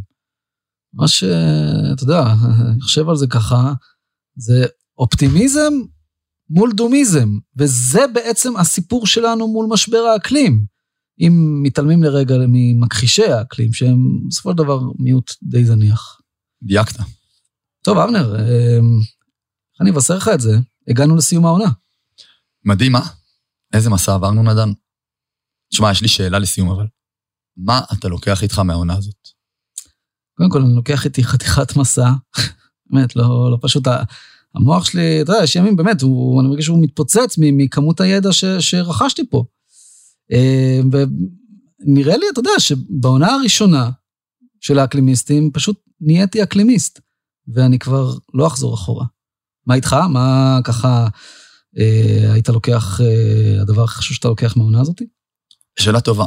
מה 0.94 1.08
ש... 1.08 1.24
אתה 1.94 2.02
יודע, 2.02 2.22
אני 2.72 2.80
חושב 2.80 3.08
על 3.08 3.16
זה 3.16 3.26
ככה, 3.26 3.72
זה 4.36 4.66
אופטימיזם 4.98 5.72
מול 6.50 6.72
דומיזם, 6.72 7.38
וזה 7.58 8.00
בעצם 8.14 8.56
הסיפור 8.56 9.06
שלנו 9.06 9.48
מול 9.48 9.66
משבר 9.70 9.98
האקלים. 9.98 10.64
אם 11.20 11.60
מתעלמים 11.62 12.02
לרגע 12.02 12.34
ממכחישי 12.48 13.24
האקלים, 13.24 13.72
שהם 13.72 14.28
בסופו 14.28 14.50
של 14.50 14.56
דבר 14.56 14.80
מיעוט 14.98 15.32
די 15.42 15.64
זניח. 15.64 16.20
דייקת. 16.62 16.96
טוב, 17.82 17.98
אבנר, 17.98 18.36
אמ, 18.36 19.00
אני 19.80 19.90
אבשר 19.90 20.16
לך 20.16 20.30
את 20.34 20.40
זה? 20.40 20.58
הגענו 20.88 21.16
לסיום 21.16 21.46
העונה. 21.46 21.70
מדהים, 22.64 22.96
אה? 22.96 23.00
איזה 23.72 23.90
מסע 23.90 24.14
עברנו, 24.14 24.42
נדן? 24.42 24.72
תשמע, 25.70 25.90
יש 25.90 26.02
לי 26.02 26.08
שאלה 26.08 26.38
לסיום, 26.38 26.70
אבל. 26.70 26.86
מה 27.56 27.80
אתה 27.92 28.08
לוקח 28.08 28.42
איתך 28.42 28.58
מהעונה 28.58 28.96
הזאת? 28.96 29.28
קודם 30.36 30.50
כל, 30.50 30.62
אני 30.62 30.74
לוקח 30.76 31.04
איתי 31.04 31.24
חתיכת 31.24 31.76
מסע. 31.76 32.10
באמת, 32.90 33.16
לא, 33.16 33.50
לא 33.50 33.58
פשוט... 33.62 33.86
המוח 34.54 34.84
שלי, 34.84 35.22
אתה 35.22 35.32
יודע, 35.32 35.44
יש 35.44 35.56
ימים, 35.56 35.76
באמת, 35.76 36.02
הוא, 36.02 36.40
אני 36.40 36.48
מרגיש 36.48 36.64
שהוא 36.64 36.82
מתפוצץ 36.82 37.34
מכמות 37.38 38.00
הידע 38.00 38.32
ש, 38.32 38.44
שרכשתי 38.44 39.22
פה. 39.30 39.44
אה, 40.32 40.80
ונראה 40.92 42.16
לי, 42.16 42.26
אתה 42.32 42.40
יודע, 42.40 42.50
שבעונה 42.58 43.34
הראשונה 43.34 43.90
של 44.60 44.78
האקלימיסטים, 44.78 45.50
פשוט 45.52 45.80
נהייתי 46.00 46.42
אקלימיסט, 46.42 47.00
ואני 47.48 47.78
כבר 47.78 48.14
לא 48.34 48.46
אחזור 48.46 48.74
אחורה. 48.74 49.06
מה 49.66 49.74
איתך? 49.74 49.92
מה 49.92 50.58
ככה 50.64 51.08
אה, 51.78 52.32
היית 52.32 52.48
לוקח, 52.48 53.00
אה, 53.00 53.62
הדבר 53.62 53.84
הכי 53.84 53.94
חשוב 53.94 54.14
שאתה 54.14 54.28
לוקח 54.28 54.56
מהעונה 54.56 54.80
הזאת? 54.80 55.02
שאלה 55.78 56.00
טובה. 56.00 56.24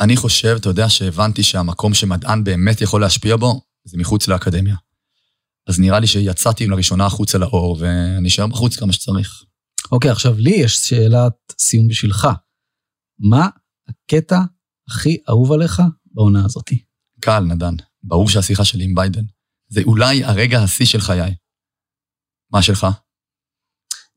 אני 0.00 0.16
חושב, 0.16 0.56
אתה 0.60 0.68
יודע, 0.68 0.88
שהבנתי 0.88 1.42
שהמקום 1.42 1.94
שמדען 1.94 2.44
באמת 2.44 2.80
יכול 2.80 3.00
להשפיע 3.00 3.36
בו, 3.36 3.62
זה 3.84 3.98
מחוץ 3.98 4.28
לאקדמיה. 4.28 4.76
אז 5.66 5.80
נראה 5.80 6.00
לי 6.00 6.06
שיצאתי 6.06 6.66
לראשונה 6.66 7.06
החוצה 7.06 7.38
לאור, 7.38 7.76
ואני 7.80 8.28
אשאר 8.28 8.46
בחוץ 8.46 8.76
כמה 8.76 8.92
שצריך. 8.92 9.42
אוקיי, 9.92 10.10
עכשיו 10.10 10.34
לי 10.38 10.50
יש 10.50 10.76
שאלת 10.76 11.32
סיום 11.58 11.88
בשבילך. 11.88 12.28
מה 13.20 13.48
הקטע 13.88 14.40
הכי 14.88 15.16
אהוב 15.28 15.52
עליך 15.52 15.82
בעונה 16.06 16.44
הזאת? 16.44 16.70
קל, 17.20 17.40
נדן. 17.40 17.74
ברור 18.02 18.28
שהשיחה 18.28 18.64
שלי 18.64 18.84
עם 18.84 18.94
ביידן. 18.94 19.24
זה 19.68 19.80
אולי 19.84 20.24
הרגע 20.24 20.62
השיא 20.62 20.86
של 20.86 21.00
חיי. 21.00 21.34
מה 22.52 22.62
שלך? 22.62 22.86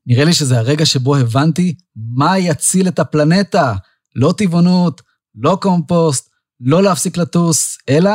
נראה 0.06 0.24
לי 0.24 0.32
שזה 0.32 0.58
הרגע 0.58 0.86
שבו 0.86 1.16
הבנתי 1.16 1.76
מה 1.96 2.38
יציל 2.38 2.88
את 2.88 2.98
הפלנטה. 2.98 3.74
לא 4.14 4.34
טבעונות, 4.38 5.02
לא 5.34 5.58
קומפוסט, 5.62 6.30
לא 6.60 6.82
להפסיק 6.82 7.16
לטוס, 7.16 7.78
אלא 7.88 8.10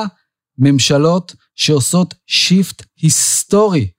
ממשלות 0.58 1.36
שעושות 1.56 2.14
shift 2.28 2.86
היסטורי 3.02 3.92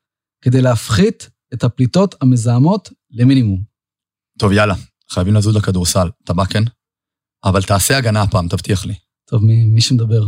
כדי 0.43 0.63
להפחית 0.63 1.31
את 1.55 1.65
הפליטות 1.65 2.15
המזהמות 2.21 2.89
למינימום. 3.11 3.63
טוב, 4.39 4.53
יאללה, 4.53 4.75
חייבים 5.11 5.35
לזוז 5.35 5.57
לכדורסל. 5.57 6.09
אתה 6.25 6.33
בא, 6.33 6.45
כן? 6.45 6.63
אבל 7.45 7.63
תעשה 7.63 7.99
הגנה 7.99 8.23
הפעם, 8.23 8.49
תבטיח 8.49 8.87
לי. 8.87 8.95
טוב, 9.31 9.45
מי, 9.45 9.65
מי 9.65 9.81
שמדבר. 9.81 10.27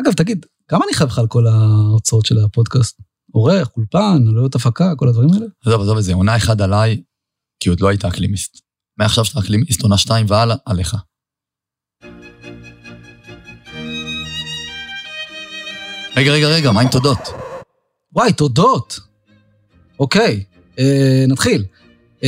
אגב, 0.00 0.12
תגיד, 0.12 0.46
כמה 0.68 0.84
אני 0.84 0.94
חייב 0.94 1.10
לך 1.10 1.18
על 1.18 1.26
כל 1.26 1.46
ההוצאות 1.46 2.26
של 2.26 2.38
הפודקאסט? 2.44 3.00
עורך, 3.32 3.68
אולפן, 3.76 4.24
עלויות 4.28 4.54
הפקה, 4.54 4.92
כל 4.96 5.08
הדברים 5.08 5.32
האלה? 5.32 5.46
עזוב, 5.66 5.80
עזוב 5.80 5.96
את 5.98 6.04
זה, 6.04 6.14
עונה 6.14 6.36
אחד 6.36 6.60
עליי, 6.60 7.02
כי 7.60 7.68
עוד 7.68 7.80
לא 7.80 7.88
היית 7.88 8.04
אקלימיסט. 8.04 8.60
מעכשיו 8.98 9.24
שאתה 9.24 9.40
אקלימיסט, 9.40 9.82
עונה 9.82 9.98
שתיים 9.98 10.26
והלאה, 10.28 10.56
עליך. 10.66 10.96
רגע, 16.16 16.32
רגע, 16.32 16.48
רגע, 16.48 16.72
מה 16.72 16.80
עם 16.80 16.88
תודות? 16.88 17.18
וואי, 18.12 18.32
תודות. 18.32 19.00
אוקיי, 20.00 20.44
אה, 20.78 21.24
נתחיל. 21.28 21.64
אה, 22.20 22.24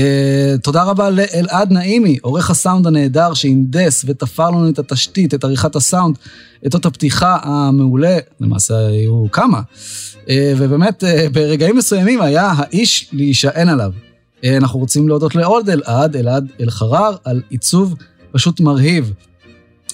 תודה 0.63 0.83
רבה 0.83 1.11
לאלעד 1.11 1.73
נעימי, 1.73 2.19
עורך 2.23 2.51
הסאונד 2.51 2.87
הנהדר 2.87 3.35
שהנדס 3.35 4.05
ותפר 4.09 4.51
לנו 4.51 4.69
את 4.69 4.79
התשתית, 4.79 5.35
את 5.35 5.45
עריכת 5.45 5.77
הסאונד, 5.77 6.19
את 6.67 6.75
אות 6.75 6.87
הפתיחה 6.87 7.39
המעולה, 7.43 8.19
למעשה 8.41 8.87
היו 8.87 9.25
כמה. 9.33 9.61
Uh, 10.15 10.29
ובאמת, 10.57 11.05
uh, 11.05 11.07
ברגעים 11.33 11.77
מסוימים 11.77 12.21
היה 12.21 12.53
האיש 12.57 13.11
להישען 13.13 13.69
עליו. 13.69 13.93
Uh, 14.43 14.47
אנחנו 14.57 14.79
רוצים 14.79 15.09
להודות 15.09 15.35
לעוד 15.35 15.71
אלעד, 15.71 16.17
אלעד 16.17 16.49
אלחרר, 16.61 17.17
על 17.25 17.43
עיצוב 17.49 17.95
פשוט 18.33 18.61
מרהיב 18.61 19.13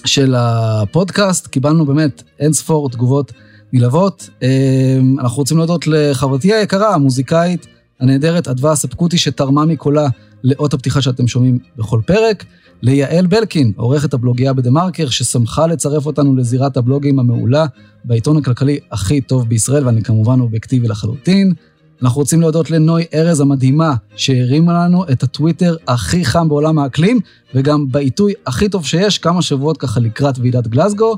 של 0.05 0.35
הפודקאסט. 0.37 1.47
קיבלנו 1.47 1.85
באמת 1.85 2.23
אין 2.39 2.53
ספור 2.53 2.89
תגובות 2.89 3.31
נלהבות. 3.73 4.29
אה, 4.43 4.99
אנחנו 5.19 5.37
רוצים 5.37 5.57
להודות 5.57 5.87
לחברתי 5.87 6.53
היקרה, 6.53 6.93
המוזיקאית 6.93 7.67
הנהדרת, 7.99 8.47
אדווה 8.47 8.75
ספקוטי, 8.75 9.17
שתרמה 9.17 9.65
מקולה 9.65 10.07
לאות 10.43 10.73
הפתיחה 10.73 11.01
שאתם 11.01 11.27
שומעים 11.27 11.59
בכל 11.77 12.01
פרק. 12.05 12.45
ליעל 12.81 13.27
בלקין, 13.27 13.73
עורכת 13.75 14.13
הבלוגיה 14.13 14.53
בדה-מרקר, 14.53 15.09
ששמחה 15.09 15.67
לצרף 15.67 16.05
אותנו 16.05 16.35
לזירת 16.35 16.77
הבלוגים 16.77 17.19
המעולה 17.19 17.65
בעיתון 18.05 18.37
הכלכלי 18.37 18.79
הכי 18.91 19.21
טוב 19.21 19.49
בישראל, 19.49 19.85
ואני 19.85 20.03
כמובן 20.03 20.39
אובייקטיבי 20.39 20.87
לחלוטין. 20.87 21.53
אנחנו 22.01 22.19
רוצים 22.19 22.41
להודות 22.41 22.71
לנוי 22.71 23.05
ארז 23.13 23.39
המדהימה, 23.39 23.95
שהרימה 24.15 24.73
לנו 24.73 25.03
את 25.11 25.23
הטוויטר 25.23 25.75
הכי 25.87 26.25
חם 26.25 26.49
בעולם 26.49 26.79
האקלים, 26.79 27.19
וגם 27.55 27.91
בעיתוי 27.91 28.33
הכי 28.47 28.69
טוב 28.69 28.85
שיש, 28.85 29.17
כמה 29.17 29.41
שבועות 29.41 29.77
ככה 29.77 29.99
לקראת 29.99 30.39
ועידת 30.39 30.67
גלסגו. 30.67 31.17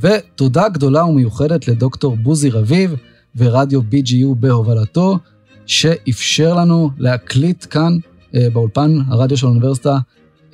ותודה 0.00 0.68
גדולה 0.68 1.04
ומיוחדת 1.04 1.68
לדוקטור 1.68 2.16
בוזי 2.16 2.50
רביב 2.50 2.94
ורדיו 3.36 3.80
BGU 3.80 4.34
בהובלתו, 4.36 5.18
שאפשר 5.66 6.54
לנו 6.54 6.90
להקליט 6.98 7.66
כאן 7.70 7.96
אה, 8.34 8.46
באולפן 8.52 8.98
הרדיו 9.08 9.36
של 9.36 9.46
האוניברסיטה 9.46 9.98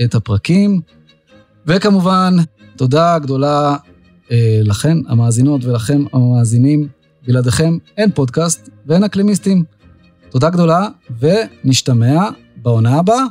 את 0.05 0.15
הפרקים. 0.15 0.81
וכמובן, 1.67 2.35
תודה 2.77 3.19
גדולה 3.19 3.77
אה, 4.31 4.61
לכן, 4.65 4.99
המאזינות, 5.09 5.65
ולכם, 5.65 6.05
המאזינים. 6.13 6.89
בלעדיכם 7.27 7.79
אין 7.97 8.11
פודקאסט 8.11 8.69
ואין 8.87 9.05
אקלימיסטים. 9.05 9.65
תודה 10.31 10.51
גדולה, 10.51 10.89
ונשתמע 11.21 12.29
בעונה 12.57 12.99
הבאה. 12.99 13.25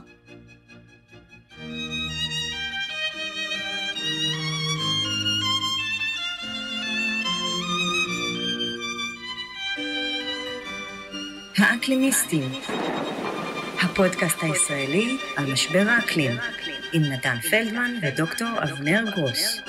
האקלימיסטים, 11.57 12.51
הפודקאסט 13.81 14.37
הישראלי 14.43 15.17
על 15.35 15.53
משבר 15.53 15.83
האקלים, 15.89 16.31
עם 16.93 17.03
נתן 17.03 17.37
פלדמן 17.49 17.91
ודוקטור 18.01 18.47
אבנר 18.63 19.03
גרוס. 19.15 19.61